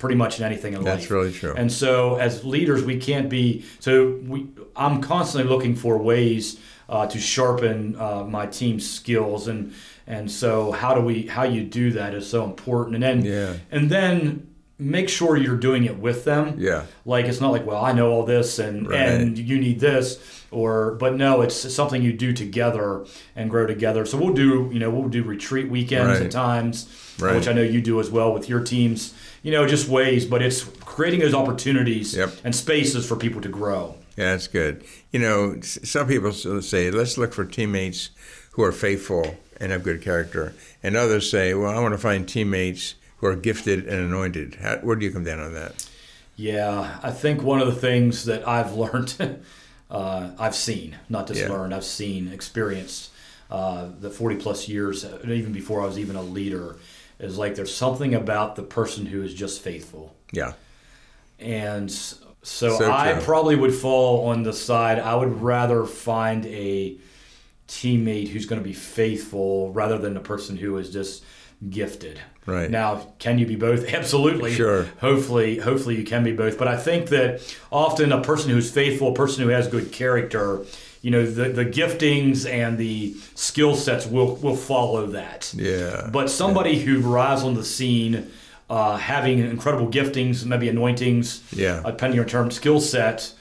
[0.00, 0.98] Pretty much in anything in That's life.
[1.02, 1.54] That's really true.
[1.56, 3.64] And so, as leaders, we can't be.
[3.78, 4.48] So, we.
[4.74, 6.58] I'm constantly looking for ways
[6.88, 9.72] uh, to sharpen uh, my team's skills, and
[10.08, 11.26] and so how do we?
[11.26, 12.96] How you do that is so important.
[12.96, 13.54] And then Yeah.
[13.70, 16.54] and then make sure you're doing it with them.
[16.56, 16.84] Yeah.
[17.04, 18.98] Like it's not like, well, I know all this and Right.
[18.98, 20.18] and you need this
[20.50, 23.04] or but no, it's something you do together
[23.36, 24.06] and grow together.
[24.06, 26.22] So we'll do, you know, we'll do retreat weekends Right.
[26.24, 26.88] at times,
[27.20, 27.36] Right.
[27.36, 29.12] which I know you do as well with your teams.
[29.42, 32.34] You know, just ways, but it's creating those opportunities Yep.
[32.44, 33.96] and spaces for people to grow.
[34.16, 34.84] Yeah, that's good.
[35.12, 38.10] You know, some people say, let's look for teammates
[38.52, 40.54] who are faithful and have good character.
[40.82, 44.56] And others say, well, I want to find teammates who are gifted and anointed.
[44.56, 45.86] How, where do you come down on that?
[46.36, 49.14] Yeah, I think one of the things that I've learned,
[49.90, 51.48] uh, I've seen, not just Yeah.
[51.50, 53.10] learned, I've seen, experienced
[53.50, 56.76] uh, the 40 plus years, even before I was even a leader,
[57.20, 60.14] is like there's something about the person who is just faithful.
[60.32, 60.52] Yeah.
[61.38, 63.22] And so, So I true.
[63.22, 66.96] probably would fall on the side, I would rather find a
[67.68, 71.22] teammate who's going to be faithful rather than a person who is just
[71.68, 72.20] gifted.
[72.46, 72.70] Right.
[72.70, 73.86] Now, can you be both?
[73.94, 74.54] Absolutely.
[74.54, 74.86] Sure.
[75.00, 76.58] Hopefully, hopefully you can be both.
[76.58, 80.64] But I think that often a person who's faithful, a person who has good character,
[81.02, 85.52] you know, the, the giftings and the skill sets will will follow that.
[85.56, 86.08] Yeah.
[86.12, 88.30] But somebody who arrives on the scene,
[88.68, 91.80] uh, having incredible giftings, maybe anointings, Yeah.
[91.84, 93.32] uh, depending on your term, skill set,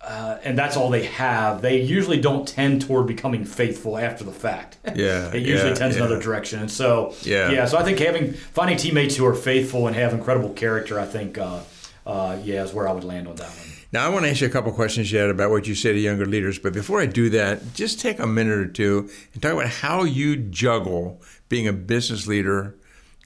[0.00, 4.32] uh, and that's all they have, they usually don't tend toward becoming faithful after the
[4.32, 4.78] fact.
[4.96, 6.02] Yeah, it usually yeah, tends yeah.
[6.04, 6.60] another direction.
[6.60, 7.50] And so, Yeah.
[7.50, 11.04] yeah, so I think having finding teammates who are faithful and have incredible character, I
[11.06, 11.60] think, uh,
[12.06, 13.71] uh, yeah, is where I would land on that one.
[13.92, 15.98] Now, I want to ask you a couple questions yet about what you say to
[15.98, 16.58] younger leaders.
[16.58, 20.04] But before I do that, just take a minute or two and talk about how
[20.04, 22.74] you juggle being a business leader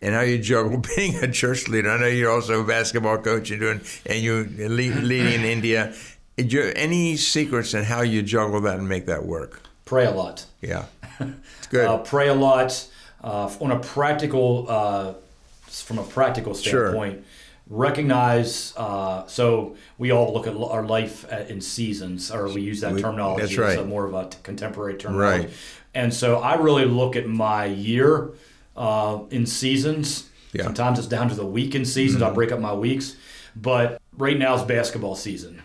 [0.03, 1.91] and how you juggle being a church leader.
[1.91, 5.95] I know you're also a basketball coach and doing and you lead, leading in India.
[6.37, 9.63] Any secrets in how you juggle that and make that work?
[9.85, 10.47] Pray a lot.
[10.61, 10.87] Yeah,
[11.21, 11.87] it's good.
[11.87, 12.89] Uh, pray a lot
[13.23, 15.15] uh, on a practical, uh,
[15.63, 17.15] from a practical standpoint.
[17.15, 17.23] Sure.
[17.69, 18.73] Recognize.
[18.77, 22.81] Uh, so we all look at l- our life at, in seasons, or we use
[22.81, 23.41] that We- terminology.
[23.43, 23.79] that's It's right.
[23.79, 25.47] a more of a t- contemporary terminology.
[25.47, 25.55] Right.
[25.95, 28.31] And so I really look at my year
[28.77, 30.29] uh, in seasons.
[30.53, 30.61] Yeah.
[30.63, 30.67] Mm-hmm.
[30.69, 32.23] Sometimes it's down to the week in seasons.
[32.23, 33.17] I break up my weeks,
[33.57, 35.63] but right now is basketball season.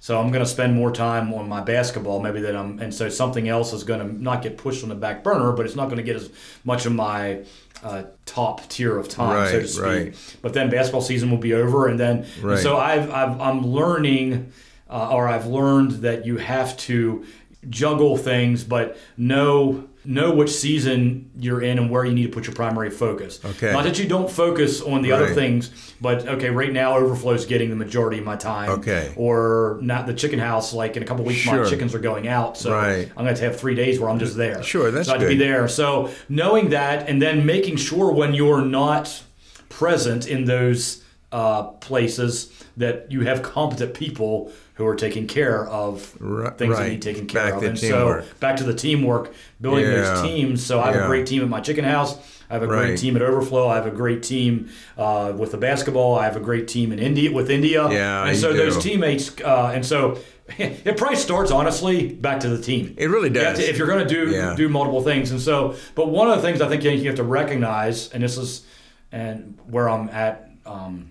[0.00, 3.08] So I'm going to spend more time on my basketball, maybe that I'm, and so
[3.08, 5.86] something else is going to not get pushed on the back burner, but it's not
[5.86, 6.30] going to get as
[6.64, 7.40] much of my
[7.82, 9.82] uh, top tier of time, so to speak.
[9.84, 10.36] right.
[10.42, 14.52] But then basketball season will be over, and then and so I've, I've I'm learning,
[14.90, 17.24] uh, or I've learned that you have to
[17.68, 22.46] juggle things, but know know which season you're in and where you need to put
[22.46, 23.40] your primary focus.
[23.44, 23.72] Okay.
[23.72, 27.44] Not that you don't focus on the other things, but okay, right now overflow is
[27.46, 28.70] getting the majority of my time.
[28.70, 29.12] Okay.
[29.16, 30.72] Or not the chicken house.
[30.72, 31.64] Like in a couple weeks, Sure.
[31.64, 33.08] my chickens are going out, so Right.
[33.16, 34.62] I'm going to have three days where I'm just there.
[34.62, 35.68] Sure, that's so I have to be there.
[35.68, 39.22] So knowing that, and then making sure when you're not
[39.68, 46.00] present in those uh, places that you have competent people who are taking care of
[46.02, 46.90] things that right.
[46.92, 47.62] need taken care Back of.
[47.64, 48.24] And teamwork.
[48.24, 50.02] so back to the teamwork, building Yeah.
[50.02, 50.64] those teams.
[50.64, 51.04] So I have Yeah.
[51.04, 52.16] a great team at my chicken house.
[52.48, 52.86] I have a Right.
[52.86, 53.66] great team at Overflow.
[53.66, 56.14] I have a great team uh, with the basketball.
[56.16, 57.88] I have a great team in India with India.
[57.90, 60.16] Yeah, and you so those teammates, uh, and so
[60.58, 62.94] it probably starts honestly back to the team.
[62.96, 63.58] It really You does.
[63.58, 64.54] to- if you're going to do Yeah.
[64.56, 67.24] do multiple things, and so, but one of the things I think you have to
[67.24, 68.62] recognize, and this is,
[69.10, 71.10] and where I'm at um,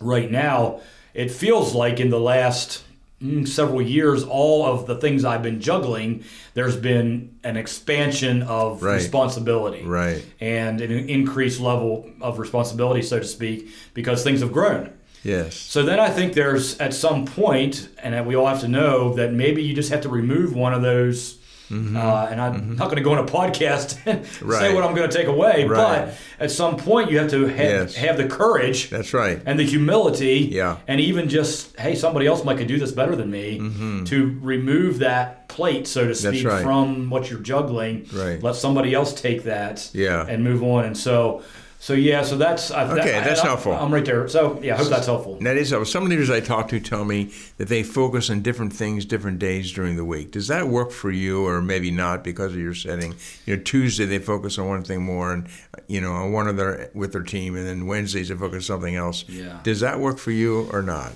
[0.00, 0.80] right now,
[1.14, 2.82] it feels like in the last
[3.22, 8.82] Mm, several years, all of the things I've been juggling, there's been an expansion of
[8.82, 8.96] Right.
[8.96, 10.22] responsibility, Right.
[10.38, 14.90] and an increased level of responsibility, so to speak, because things have grown.
[15.24, 15.54] Yes.
[15.56, 19.32] So then I think there's at some point, and we all have to know that
[19.32, 21.38] maybe you just have to remove one of those.
[21.70, 24.74] Uh, and I'm not going to go on a podcast and say Mm-hmm.
[24.74, 26.06] What I'm going to take away, Right.
[26.06, 27.94] but at some point you have to have, Yes.
[27.96, 29.40] have the courage That's right.
[29.44, 30.76] and the humility, Yeah.
[30.86, 33.58] and even just hey, somebody else might could do this better than me,
[34.06, 36.46] to remove that plate, so to speak, Mm-hmm.
[36.48, 36.62] right.
[36.62, 38.06] from what you're juggling.
[38.12, 38.42] Right.
[38.42, 40.24] Let somebody else take that, Yeah.
[40.28, 40.84] and move on.
[40.84, 41.42] And so,
[41.78, 43.72] so yeah, so that's I, Okay, that, that's I- helpful.
[43.72, 44.26] I'm right there.
[44.28, 45.38] So yeah, I hope that's helpful.
[45.40, 49.04] That is, some leaders I talk to tell me that they focus on different things,
[49.04, 50.32] different days during the week.
[50.32, 53.14] Does that work for you, or maybe not because of your setting?
[53.44, 55.48] You know, Tuesday they focus on one thing more, and
[55.86, 58.76] you know, on one of their with their team, and then Wednesdays they focus on
[58.78, 59.24] something else.
[59.28, 59.60] Yeah.
[59.62, 61.12] Does that work for you or not?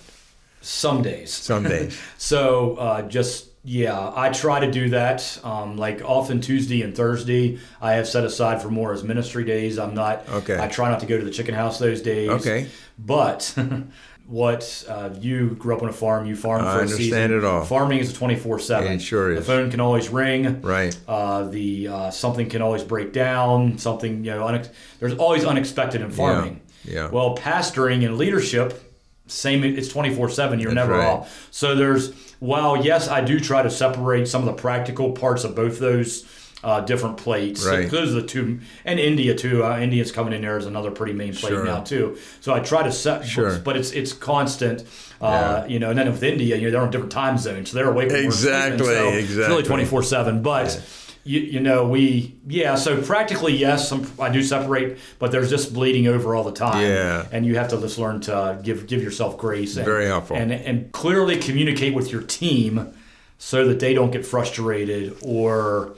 [0.60, 1.32] Some days.
[1.32, 1.98] Some days.
[2.18, 5.38] So uh, just yeah, I try to do that.
[5.44, 9.78] Um, like often Tuesday and Thursday, I have set aside for more as ministry days.
[9.78, 10.26] I'm not.
[10.28, 10.58] Okay.
[10.58, 12.30] I try not to go to the chicken house those days.
[12.30, 12.68] Okay.
[12.98, 13.54] But
[14.26, 17.32] what uh, you grew up on a farm, you farm I for a understand season.
[17.32, 17.64] it all.
[17.64, 18.92] Farming is a twenty four seven.
[18.92, 20.62] It sure The phone can always ring.
[20.62, 20.96] Right.
[21.06, 23.76] Uh, the uh, something can always break down.
[23.76, 24.42] Something you know.
[24.42, 24.70] Unex-
[25.00, 26.62] there's always unexpected in farming.
[26.84, 27.10] Yeah.
[27.10, 28.80] Well, pastoring and leadership,
[29.26, 29.64] same.
[29.64, 30.60] It's twenty four seven.
[30.60, 31.06] You're That's never right.
[31.08, 31.48] off.
[31.50, 35.54] So there's while yes, I do try to separate some of the practical parts of
[35.54, 36.26] both those.
[36.62, 37.64] Uh, different plates.
[37.64, 37.88] Right.
[37.90, 39.64] Those are the two, and India too.
[39.64, 41.64] Uh, India's coming in there as another pretty main plate Sure.
[41.64, 42.18] now too.
[42.42, 43.58] So I try to set, Sure.
[43.60, 44.84] but it's it's constant.
[45.22, 47.78] Uh, You know, and then with India, you know, they're on different time zones, so
[47.78, 48.08] they're awake.
[48.08, 48.24] when we're.
[48.26, 49.48] Exactly, It's exactly.
[49.54, 50.42] really twenty four seven.
[50.42, 50.78] But
[51.24, 52.74] you, you know, we yeah.
[52.76, 56.82] So practically, yes, some, I do separate, but there's just bleeding over all the time.
[56.86, 57.26] Yeah.
[57.32, 59.76] and you have to just learn to uh, give give yourself grace.
[59.76, 60.36] And, Very helpful.
[60.36, 62.94] And and clearly communicate with your team
[63.38, 65.94] so that they don't get frustrated or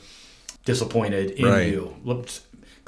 [0.65, 1.69] disappointed in Right.
[1.73, 1.97] you.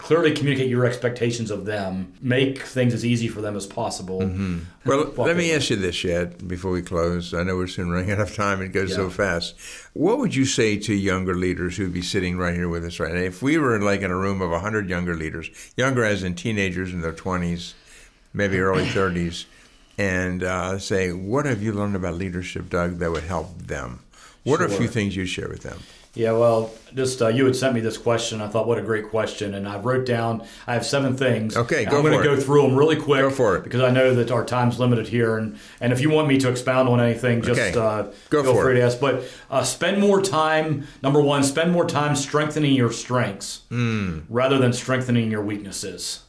[0.05, 2.13] Clearly communicate your expectations of them.
[2.21, 4.21] Make things as easy for them as possible.
[4.21, 4.59] Mm-hmm.
[4.85, 7.33] Well, let me ask you this yet before we close.
[7.33, 8.61] I know we're soon running out of time.
[8.61, 9.55] It goes so fast.
[9.95, 13.15] What would you say to younger leaders who'd be sitting right here with us right
[13.15, 13.21] now?
[13.21, 16.93] If we were like in a room of 100 younger leaders, younger as in teenagers
[16.93, 17.73] in their 20s,
[18.35, 19.47] maybe early 30s,
[19.97, 24.01] and uh, say, what have you learned about leadership, Doug, that would help them?
[24.43, 25.79] What are a few things you'd share with them?
[26.17, 28.41] Yeah, well, just uh, you had sent me this question.
[28.41, 30.47] I thought, what a great question, and I wrote down.
[30.67, 31.57] I have seven things.
[31.57, 33.21] Okay, go I'm going to go through them really quick.
[33.23, 33.65] Go for it.
[33.65, 36.49] because I know that our time's limited here, and and if you want me to
[36.49, 38.79] expound on anything, just Okay, uh, go feel free it.
[38.81, 39.01] to ask.
[39.01, 40.87] But uh, spend more time.
[41.03, 44.21] Number one, spend more time strengthening your strengths Hmm.
[44.29, 46.21] rather than strengthening your weaknesses.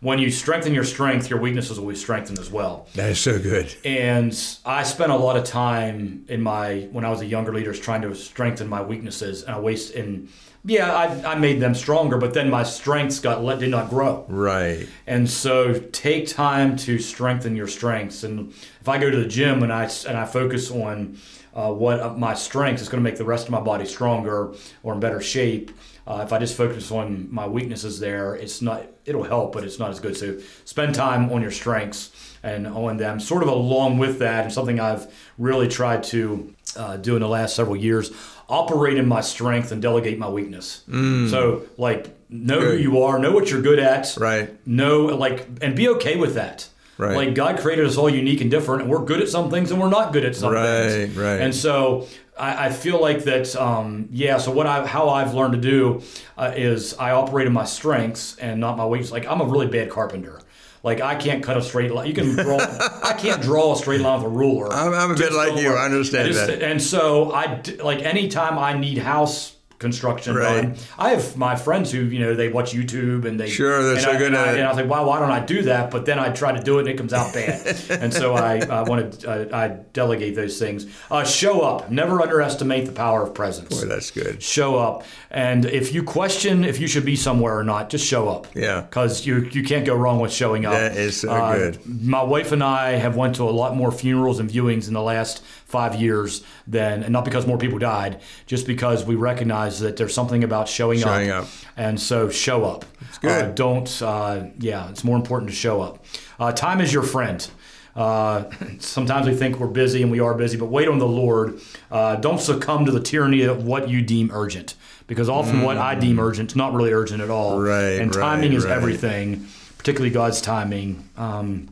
[0.00, 2.86] When you strengthen your strength, your weaknesses will be strengthened as well.
[2.94, 3.74] That is so good.
[3.84, 4.32] And
[4.64, 8.02] I spent a lot of time in my when I was a younger leader trying
[8.02, 10.28] to strengthen my weaknesses, and I waste and
[10.64, 14.26] yeah, I, I made them stronger, but then my strengths got let did not grow.
[14.28, 14.88] Right.
[15.06, 18.22] And so take time to strengthen your strengths.
[18.22, 21.18] And if I go to the gym and I and I focus on
[21.54, 24.94] uh, what my strengths is going to make the rest of my body stronger or
[24.94, 25.70] in better shape.
[26.08, 28.86] Uh, if I just focus on my weaknesses there, it's not.
[29.04, 30.16] It'll help, but it's not as good.
[30.16, 32.10] So spend time on your strengths
[32.42, 33.20] and on them.
[33.20, 37.28] Sort of along with that, and something I've really tried to uh, do in the
[37.28, 38.10] last several years,
[38.48, 40.82] operate in my strength and delegate my weakness.
[40.88, 42.76] So like know Good.
[42.78, 44.48] who you are, know what you're good at, Right.
[44.66, 46.68] know like and be okay with that
[46.98, 47.16] Right.
[47.16, 49.80] like god created us all unique and different and we're good at some things and
[49.80, 51.40] we're not good at some things Right, right.
[51.40, 52.06] and so
[52.38, 56.02] I, I feel like that um, yeah so what i how i've learned to do
[56.36, 59.66] uh, is i operate in my strengths and not my weaknesses like i'm a really
[59.66, 60.40] bad carpenter
[60.84, 62.06] Like I can't cut a straight line.
[62.06, 62.56] You can draw.
[63.02, 64.72] I can't draw a straight line with a ruler.
[64.72, 65.70] I'm, I'm a bit like you.
[65.70, 65.78] work.
[65.78, 66.62] I understand Just- that.
[66.62, 70.62] And so I like anytime I need house construction Right.
[70.62, 70.76] done.
[70.98, 74.00] I have my friends who you know they watch YouTube and they Sure, they're and
[74.02, 74.58] so I, good and I, at it.
[74.58, 75.90] and I was like, wow, why don't I do that?
[75.90, 77.76] But then I try to do it and it comes out bad.
[77.90, 80.86] and so I, I want to I, I delegate those things.
[81.10, 81.90] Uh, show up.
[81.90, 84.42] Never underestimate the power of presence Boy, that's good.
[84.42, 85.04] show up.
[85.30, 88.46] And if you question if you should be somewhere or not, just show up.
[88.54, 88.80] Yeah.
[88.80, 90.72] Because you you can't go wrong with showing up.
[90.72, 91.78] That is so Uh, good.
[91.86, 95.02] My wife and I have went to a lot more funerals and viewings in the
[95.02, 99.96] last five years than, and not because more people died, just because we recognize that
[99.96, 101.46] there's something about showing, Showing up.
[101.76, 102.84] And so show up.
[103.02, 103.44] It's good.
[103.44, 104.02] Uh, don't.
[104.02, 106.04] Uh, yeah, it's more important to show up.
[106.40, 107.48] Uh, time is your friend.
[107.94, 111.60] Uh, sometimes we think we're busy and we are busy, but wait on the Lord.
[111.90, 114.74] Uh, don't succumb to the tyranny of what you deem urgent,
[115.06, 117.58] because often what I deem urgent is not really urgent at all.
[117.58, 117.68] Mm.
[117.68, 118.76] Right, and right, timing is right.
[118.76, 121.08] everything, particularly God's timing.
[121.16, 121.68] Um,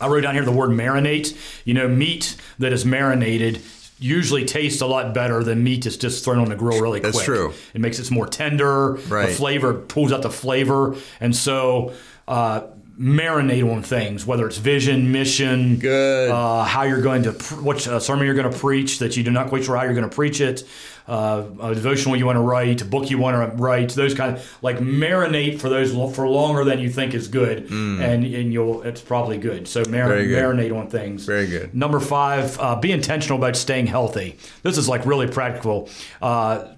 [0.00, 1.36] I wrote down here the word marinate.
[1.64, 3.62] You know, meat that is marinated
[4.00, 7.12] usually tastes a lot better than meat that's just thrown on the grill really quick.
[7.12, 7.52] That's true.
[7.74, 8.92] It makes it more tender.
[9.08, 9.28] Right.
[9.28, 11.92] The flavor pulls out the flavor, and so
[12.26, 12.62] uh,
[12.98, 16.30] marinate on things, whether it's vision, mission, Good.
[16.30, 19.22] uh, how you're going to pr- what uh, sermon you're going to preach that you
[19.22, 20.64] do not quite sure how you're going to preach it,
[21.10, 24.36] uh, a devotional you want to write, a book you want to write, those kind
[24.36, 28.82] of like marinate for those for longer than you think is good, and and you'll
[28.82, 29.66] it's probably good.
[29.66, 30.28] So mar- Mm.
[30.28, 30.38] Good.
[30.42, 31.24] marinate on things.
[31.26, 31.74] Very good.
[31.74, 34.36] Number five, uh, be intentional about staying healthy.
[34.62, 35.88] This is like really practical,
[36.22, 36.68] uh,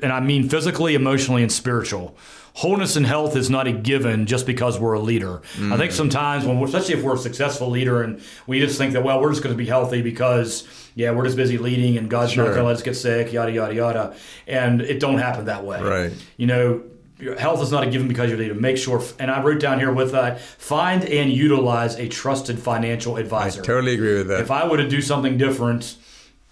[0.00, 2.16] and I mean physically, emotionally, and spiritual.
[2.58, 5.42] Wholeness and health is not a given just because we're a leader.
[5.72, 8.92] I think sometimes, when we're, especially if we're a successful leader, and we just think
[8.92, 10.62] that well, we're just going to be healthy because
[10.94, 13.50] yeah, we're just busy leading, and God's not going to let us get sick, yada
[13.50, 15.82] yada yada, and it don't happen that way.
[15.82, 16.12] Right.
[16.36, 16.82] You know,
[17.18, 18.54] your health is not a given because you're leader.
[18.54, 23.16] Make sure, and I wrote down here with that, find and utilize a trusted financial
[23.16, 23.62] advisor.
[23.62, 24.40] I totally agree with that.
[24.40, 25.96] If I were to do something different,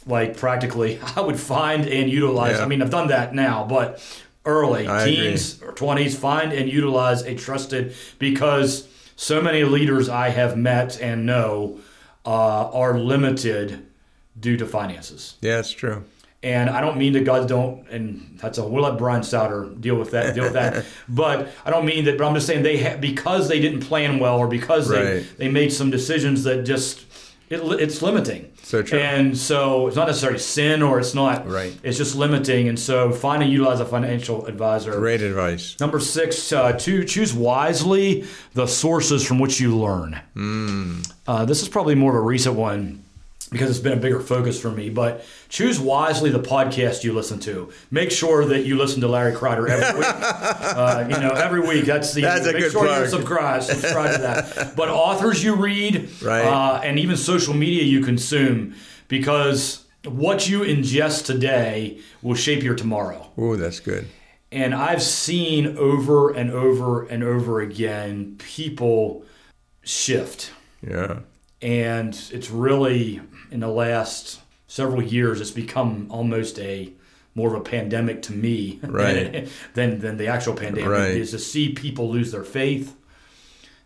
[0.07, 2.57] like practically, I would find and utilize.
[2.57, 2.65] Yeah.
[2.65, 4.03] I mean, I've done that now, but
[4.45, 5.17] early I agree.
[5.17, 11.01] teens or twenties, find and utilize a trusted because so many leaders I have met
[11.01, 11.79] and know
[12.25, 13.87] uh, are limited
[14.39, 15.37] due to finances.
[15.41, 16.05] yeah, it's true.
[16.45, 19.95] And I don't mean that God don't, and that's a we'll let Brian Sauder deal
[19.95, 20.85] with that, deal with that.
[21.09, 22.19] But I don't mean that.
[22.19, 25.39] But I'm just saying they ha- because they didn't plan well, or because they Right.
[25.39, 27.05] they made some decisions that just
[27.49, 28.51] it, it's limiting.
[28.65, 28.99] So true.
[28.99, 31.47] And so it's not necessarily sin, or it's not.
[31.49, 31.79] Right.
[31.85, 32.67] It's just limiting.
[32.69, 34.99] And so find and utilize a financial advisor.
[34.99, 35.77] Great advice.
[35.79, 40.19] Number six, uh, to choose wisely the sources from which you learn.
[40.35, 41.03] Hmm.
[41.27, 43.02] Uh, this is probably more of a recent one
[43.53, 44.91] because it's been a bigger focus for me.
[44.91, 47.71] But choose wisely the podcast you listen to.
[47.91, 50.09] Make sure that you listen to Larry Kreider every week.
[50.11, 51.85] uh, you know, every week.
[51.85, 53.05] That's the That's a make good sure plug.
[53.05, 53.63] you subscribe.
[53.63, 54.75] Subscribe to that.
[54.77, 56.45] But authors you read, Right.
[56.45, 58.75] uh, and even social media you consume,
[59.09, 63.31] because what you ingest today will shape your tomorrow.
[63.39, 64.07] Oh, that's good.
[64.51, 69.25] And I've seen over and over and over again people
[69.85, 70.53] shift.
[70.87, 71.21] Yeah.
[71.63, 73.21] And it's really,
[73.53, 76.93] in the last several years, it's become almost a
[77.35, 79.49] more of a pandemic to me Right.
[79.75, 81.11] than, than the actual pandemic Right.
[81.17, 82.95] is to see people lose their faith,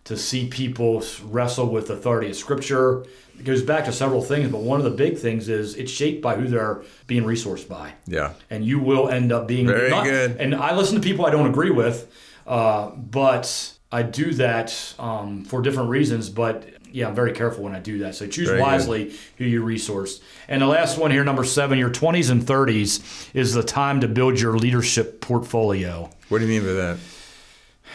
[0.05, 3.05] to see people wrestle with authority of Scripture.
[3.38, 6.22] It goes back to several things, but one of the big things is it's shaped
[6.22, 8.33] by who they're being resourced by Yeah.
[8.50, 10.37] and you will end up being Very not- good.
[10.40, 12.11] And I listen to people I don't agree with,
[12.46, 16.31] uh, but I do that um, for different reasons.
[16.31, 18.14] But yeah, I'm very careful when I do that.
[18.14, 18.62] So choose Very good.
[18.64, 20.20] wisely who you resource.
[20.49, 24.09] And the last one here, number seven, your 20s and 30s is the time to
[24.09, 26.11] build your leadership portfolio.
[26.29, 26.99] What do you mean by that?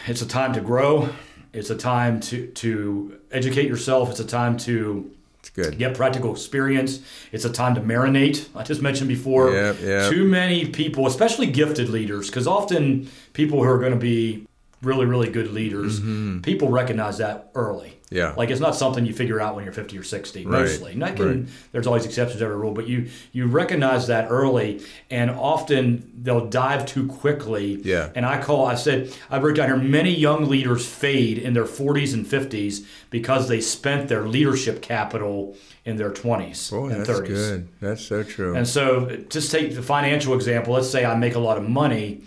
[0.06, 1.08] It's a time to grow.
[1.52, 4.10] It's a time to to educate yourself.
[4.10, 5.76] It's a time to It's good.
[5.78, 7.00] get practical experience.
[7.30, 8.48] It's a time to marinate.
[8.56, 9.52] I just mentioned before.
[9.52, 10.10] Yep, yep.
[10.10, 14.46] Too many people, especially gifted leaders, because often people who are going to be
[14.82, 16.00] really, really good leaders,
[16.42, 17.88] people recognize that early.
[17.88, 17.96] Mm-hmm.
[18.16, 18.34] Yeah.
[18.36, 20.92] Like it's not something you figure out when you're 50 or 60, Right, mostly.
[20.92, 21.48] Can, right.
[21.72, 26.46] There's always exceptions to every rule, but you you recognize that early, and often they'll
[26.46, 27.80] dive too quickly.
[27.82, 28.10] Yeah.
[28.14, 31.64] And I call, I said, I wrote down here, many young leaders fade in their
[31.64, 37.18] 40s and 50s because they spent their leadership capital in their 20s Boy, and that's
[37.20, 37.26] 30s.
[37.28, 37.68] good.
[37.80, 38.54] That's so true.
[38.54, 40.74] And so, just take the financial example.
[40.74, 42.20] Let's say I make a lot of money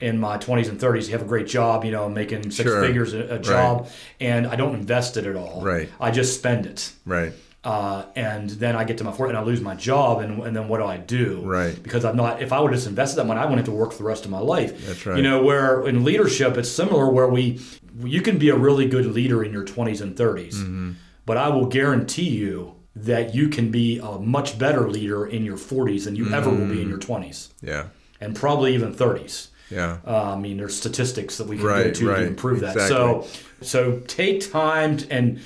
[0.00, 1.06] in my 20s and 30s.
[1.06, 2.80] You have a great job, you know, making six Sure.
[2.82, 3.88] figures a, a job,
[4.20, 5.62] and I don't invest it at all.
[5.62, 5.88] Right.
[6.00, 6.92] I just spend it.
[7.04, 7.32] right.
[7.62, 10.56] Uh, and then I get to my fourth and I lose my job, and, and
[10.56, 11.42] then what do I do?
[11.44, 11.80] Right.
[11.82, 12.40] Because I'm not.
[12.40, 14.04] If I would have just invested that money, I wouldn't have to work for the
[14.04, 14.86] rest of my life.
[14.86, 15.18] That's right.
[15.18, 17.60] You know, where in leadership it's similar, where we
[18.02, 20.92] you can be a really good leader in your 20s and 30s, Mm-hmm.
[21.26, 25.58] but I will guarantee you that you can be a much better leader in your
[25.58, 27.88] 40s than you ever will be in your 20s, Yeah.
[28.22, 29.48] and probably even 30s.
[29.70, 29.98] Yeah.
[30.06, 32.74] Uh, I mean, there's statistics that we can go to right, to improve that.
[32.76, 32.88] exactly.
[32.96, 33.26] So,
[33.62, 35.40] so take time to, and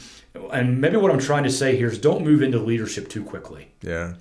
[0.52, 3.68] and maybe what I'm trying to say here is don't move into leadership too quickly,
[3.82, 4.14] Yeah.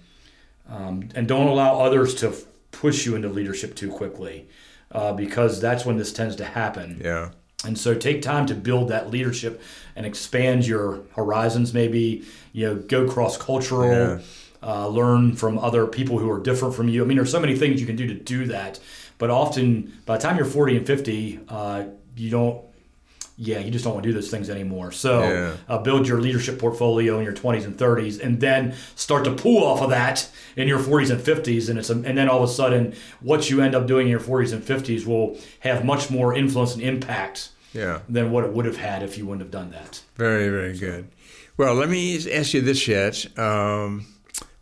[0.70, 2.34] um, and don't allow others to
[2.72, 4.48] push you into leadership too quickly,
[4.92, 7.02] uh, because that's when this tends to happen.
[7.04, 7.30] Yeah.
[7.66, 9.62] And so take time to build that leadership
[9.96, 11.74] and expand your horizons.
[11.74, 13.90] Maybe you know go cross cultural.
[13.92, 14.20] Yeah.
[14.66, 17.04] Uh, learn from other people who are different from you.
[17.04, 18.80] I mean, there's so many things you can do to do that,
[19.18, 21.84] but often by the time you're 40 and 50, uh,
[22.16, 22.62] you don't.
[23.36, 24.92] Yeah, you just don't want to do those things anymore.
[24.92, 25.54] So Yeah.
[25.68, 29.64] uh, build your leadership portfolio in your 20s and 30s, and then start to pull
[29.64, 31.68] off of that in your 40s and 50s.
[31.68, 34.12] And it's a, and then all of a sudden, what you end up doing in
[34.12, 38.00] your 40s and 50s will have much more influence and impact Yeah.
[38.08, 40.02] than what it would have had if you wouldn't have done that.
[40.16, 41.06] Very, very good.
[41.58, 43.26] Well, let me ask you this yet.
[43.38, 44.06] Um,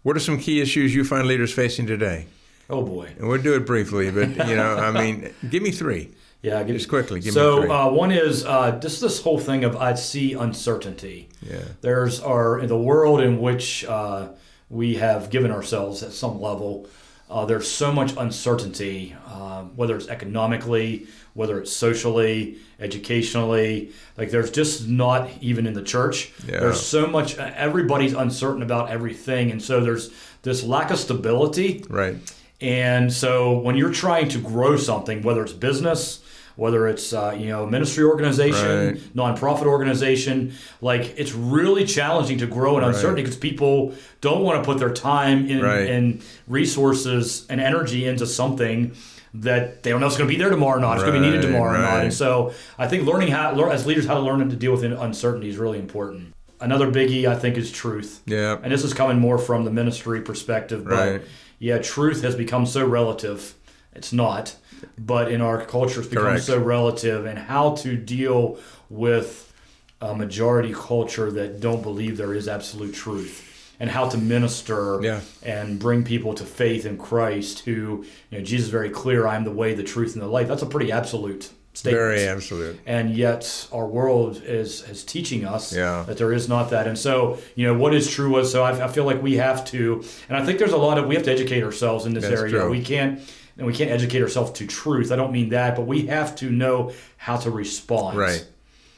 [0.04, 2.26] what are some key issues you find leaders facing today?
[2.72, 3.12] Oh boy.
[3.20, 6.12] And we'll do it briefly, but you know, I mean, give me three.
[6.42, 7.70] Yeah, get Just quickly, give me so three.
[7.70, 11.30] uh, one is uh, just this whole thing of I see uncertainty.
[11.48, 11.60] Yeah.
[11.82, 14.30] There's our in the world in which uh,
[14.70, 16.88] we have given ourselves at some level.
[17.30, 23.92] Uh, there's so much uncertainty, uh, whether it's economically, whether it's socially, educationally.
[24.18, 26.32] Like there's just not even in the church.
[26.48, 26.60] Yeah.
[26.62, 27.38] There's so much.
[27.38, 30.12] Everybody's uncertain about everything, and so there's
[30.42, 31.86] this lack of stability.
[31.90, 32.18] Right.
[32.62, 36.24] And so when you're trying to grow something, whether it's business,
[36.56, 38.98] whether it's uh, you know ministry organization, Right.
[39.16, 44.66] nonprofit organization, like it's really challenging to grow in uncertainty because people don't want to
[44.66, 45.90] put their time in, Right.
[45.90, 48.92] and resources and energy into something
[49.34, 50.96] that they don't know if it's going to be there tomorrow or not.
[50.96, 52.04] It's going to be needed Right, tomorrow or not.
[52.04, 55.50] And so I think learning how as leaders how to learn to deal with uncertainty
[55.50, 56.34] is really important.
[56.60, 58.22] Another biggie I think is truth.
[58.26, 58.58] Yeah.
[58.62, 61.22] And this is coming more from the ministry perspective, but Right.
[61.62, 63.54] Yeah, truth has become so relative.
[63.94, 64.56] It's not,
[64.98, 66.44] but in our culture, it's become Correct.
[66.44, 67.26] so relative.
[67.26, 68.58] And how to deal
[68.90, 69.54] with
[70.02, 73.48] a majority culture that don't believe there is absolute truth,
[73.80, 75.20] and how to minister Yeah.
[75.44, 77.60] and bring people to faith in Christ.
[77.66, 80.28] Who, you know, Jesus is very clear: "I am the way, the truth, and the
[80.28, 82.80] life." That's a pretty absolute statement Very absolute.
[82.86, 86.04] and yet our world is is teaching us Yeah.
[86.08, 88.86] that there is not that and so you know what is true was so I,
[88.86, 91.24] I feel like we have to and i think there's a lot of we have
[91.26, 92.70] to educate ourselves in this That's area true.
[92.70, 93.20] we can't
[93.58, 96.50] and we can't educate ourselves to truth i don't mean that but we have to
[96.50, 98.46] know how to respond Right.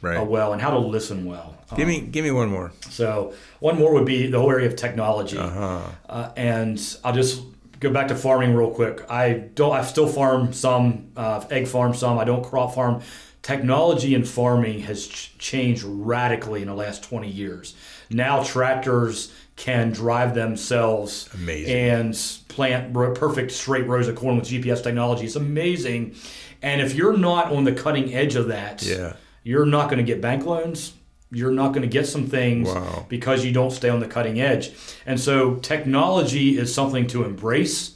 [0.02, 0.18] Right.
[0.18, 2.72] uh, well and how to listen well give me give me one more.
[2.90, 5.80] so one more would be the whole area of technology, Uh-huh.
[6.10, 7.42] uh, and I'll just
[7.84, 9.02] go back to farming real quick.
[9.10, 9.74] I don't.
[9.74, 12.18] I still farm some, uh, egg farm some.
[12.18, 13.02] I don't crop farm.
[13.44, 17.76] Technology in farming has ch- changed radically in the last twenty years.
[18.10, 21.76] Now tractors can drive themselves Amazing.
[21.76, 25.26] and plant perfect straight rows of corn with GPS technology.
[25.26, 26.16] It's amazing,
[26.62, 29.14] and if you're not on the cutting edge of that, Yeah.
[29.44, 30.94] you're not going to get bank loans.
[31.34, 33.06] You're not going to get some things Wow.
[33.10, 34.72] because you don't stay on the cutting edge.
[35.06, 37.96] And so technology is something to embrace.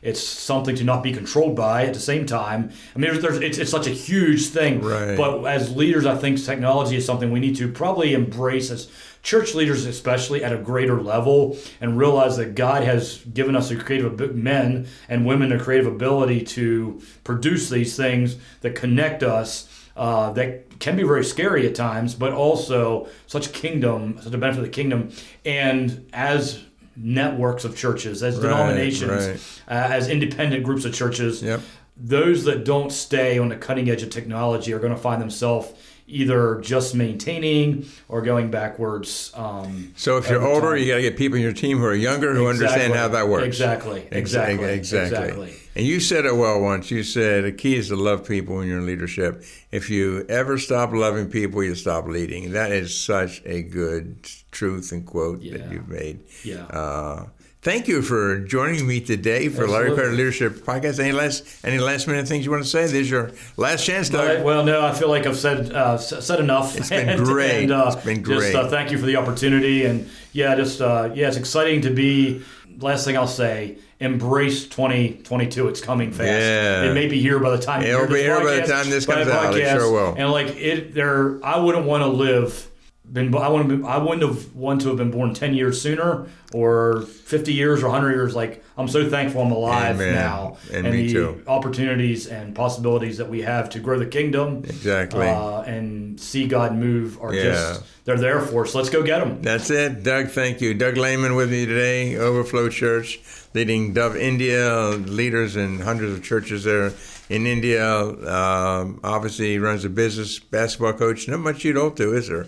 [0.00, 2.70] It's something to not be controlled by at the same time.
[2.94, 4.80] I mean, it's, it's such a huge thing.
[4.80, 5.16] Right.
[5.16, 8.88] But as leaders, I think technology is something we need to probably embrace as
[9.24, 13.76] church leaders, especially at a greater level, and realize that God has given us a
[13.76, 19.67] creative men and women a creative ability to produce these things that connect us.
[19.98, 24.60] Uh, that can be very scary at times, but also such kingdom, such a benefit
[24.60, 25.10] of the kingdom.
[25.44, 26.60] And as
[26.96, 29.40] networks of churches, as Right, denominations, right.
[29.68, 31.60] uh, as independent groups of churches, Yep.
[31.96, 35.72] those that don't stay on the cutting edge of technology are going to find themselves
[36.08, 39.30] either just maintaining or going backwards.
[39.34, 40.78] Um, So if you're older, time.
[40.78, 43.28] you got to get people in your team who are younger who understand how that
[43.28, 43.44] works.
[43.46, 44.08] Exactly.
[44.10, 44.64] Exactly.
[44.70, 45.18] Exactly.
[45.18, 45.54] Exactly.
[45.76, 46.90] And you said it well once.
[46.90, 49.44] You said the key is to love people when you're in leadership.
[49.70, 52.52] If you ever stop loving people, you stop leading.
[52.52, 56.20] That is such a good truth and quote that you've made.
[56.42, 56.64] Yeah.
[56.64, 57.26] Uh,
[57.68, 60.02] thank you for joining me today for Larry Absolutely.
[60.02, 60.98] Kreider Leadership Podcast.
[60.98, 62.84] Any last any last minute things you want to say?
[62.84, 64.42] This is your last chance, Doug.
[64.42, 66.78] Well, well, no, I feel like I've said uh, said enough.
[66.78, 67.64] It's been And- great.
[67.64, 68.54] and, uh, It's been Just great.
[68.54, 72.42] uh, thank you for the opportunity, and yeah, just uh, yeah, it's exciting to be.
[72.80, 75.68] Last thing I'll say: embrace 2022.
[75.68, 76.22] It's coming fast.
[76.30, 76.84] Yeah.
[76.84, 79.26] It may be here by the time It'll be here by the time this comes
[79.26, 79.54] the out.
[79.54, 79.72] It podcast.
[79.74, 80.14] sure will.
[80.16, 82.70] And like it, there, I wouldn't want to live
[83.12, 87.02] been I wouldn't I wouldn't have wanted to have been born ten years sooner or
[87.02, 88.34] fifty years or hundred years.
[88.34, 90.14] Like I'm so thankful I'm alive Amen.
[90.14, 91.42] now, And and, the too.
[91.46, 95.26] opportunities and possibilities that we have to grow the kingdom Exactly.
[95.28, 97.42] uh, and see God move are Yeah.
[97.44, 98.74] just they're there for us.
[98.74, 99.42] Let's go get them.
[99.42, 100.02] That's it.
[100.02, 100.72] Doug, thank you.
[100.74, 103.20] Doug Lehman with me today, Overflow Church,
[103.54, 106.92] leading Dove India, leaders in hundreds of churches there
[107.28, 107.84] in India.
[107.84, 111.28] Um, obviously, he runs a business, basketball coach.
[111.28, 112.46] Not much you don't do, is there?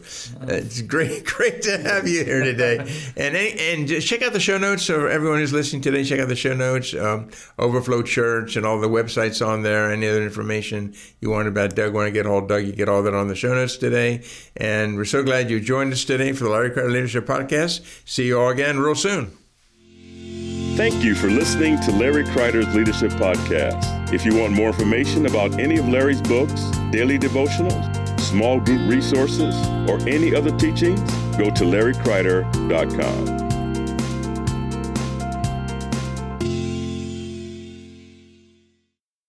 [0.48, 2.78] It's great, great to have you here today.
[3.16, 4.84] And and just check out the show notes.
[4.84, 8.80] So everyone who's listening today, check out the show notes, um, Overflow Church, and all
[8.80, 9.90] the websites on there.
[9.92, 12.88] Any other information you want about Doug, want to get hold of Doug, you get
[12.88, 14.22] all that on the show notes today.
[14.56, 18.08] And we're so glad you joined us today for the Larry Kreider Leadership Podcast.
[18.08, 19.39] See you all again real soon.
[20.76, 24.12] Thank you for listening to Larry Kreider's Leadership Podcast.
[24.14, 29.54] If you want more information about any of Larry's books, daily devotionals, small group resources,
[29.88, 31.00] or any other teachings,
[31.36, 33.49] go to larrykreider.com.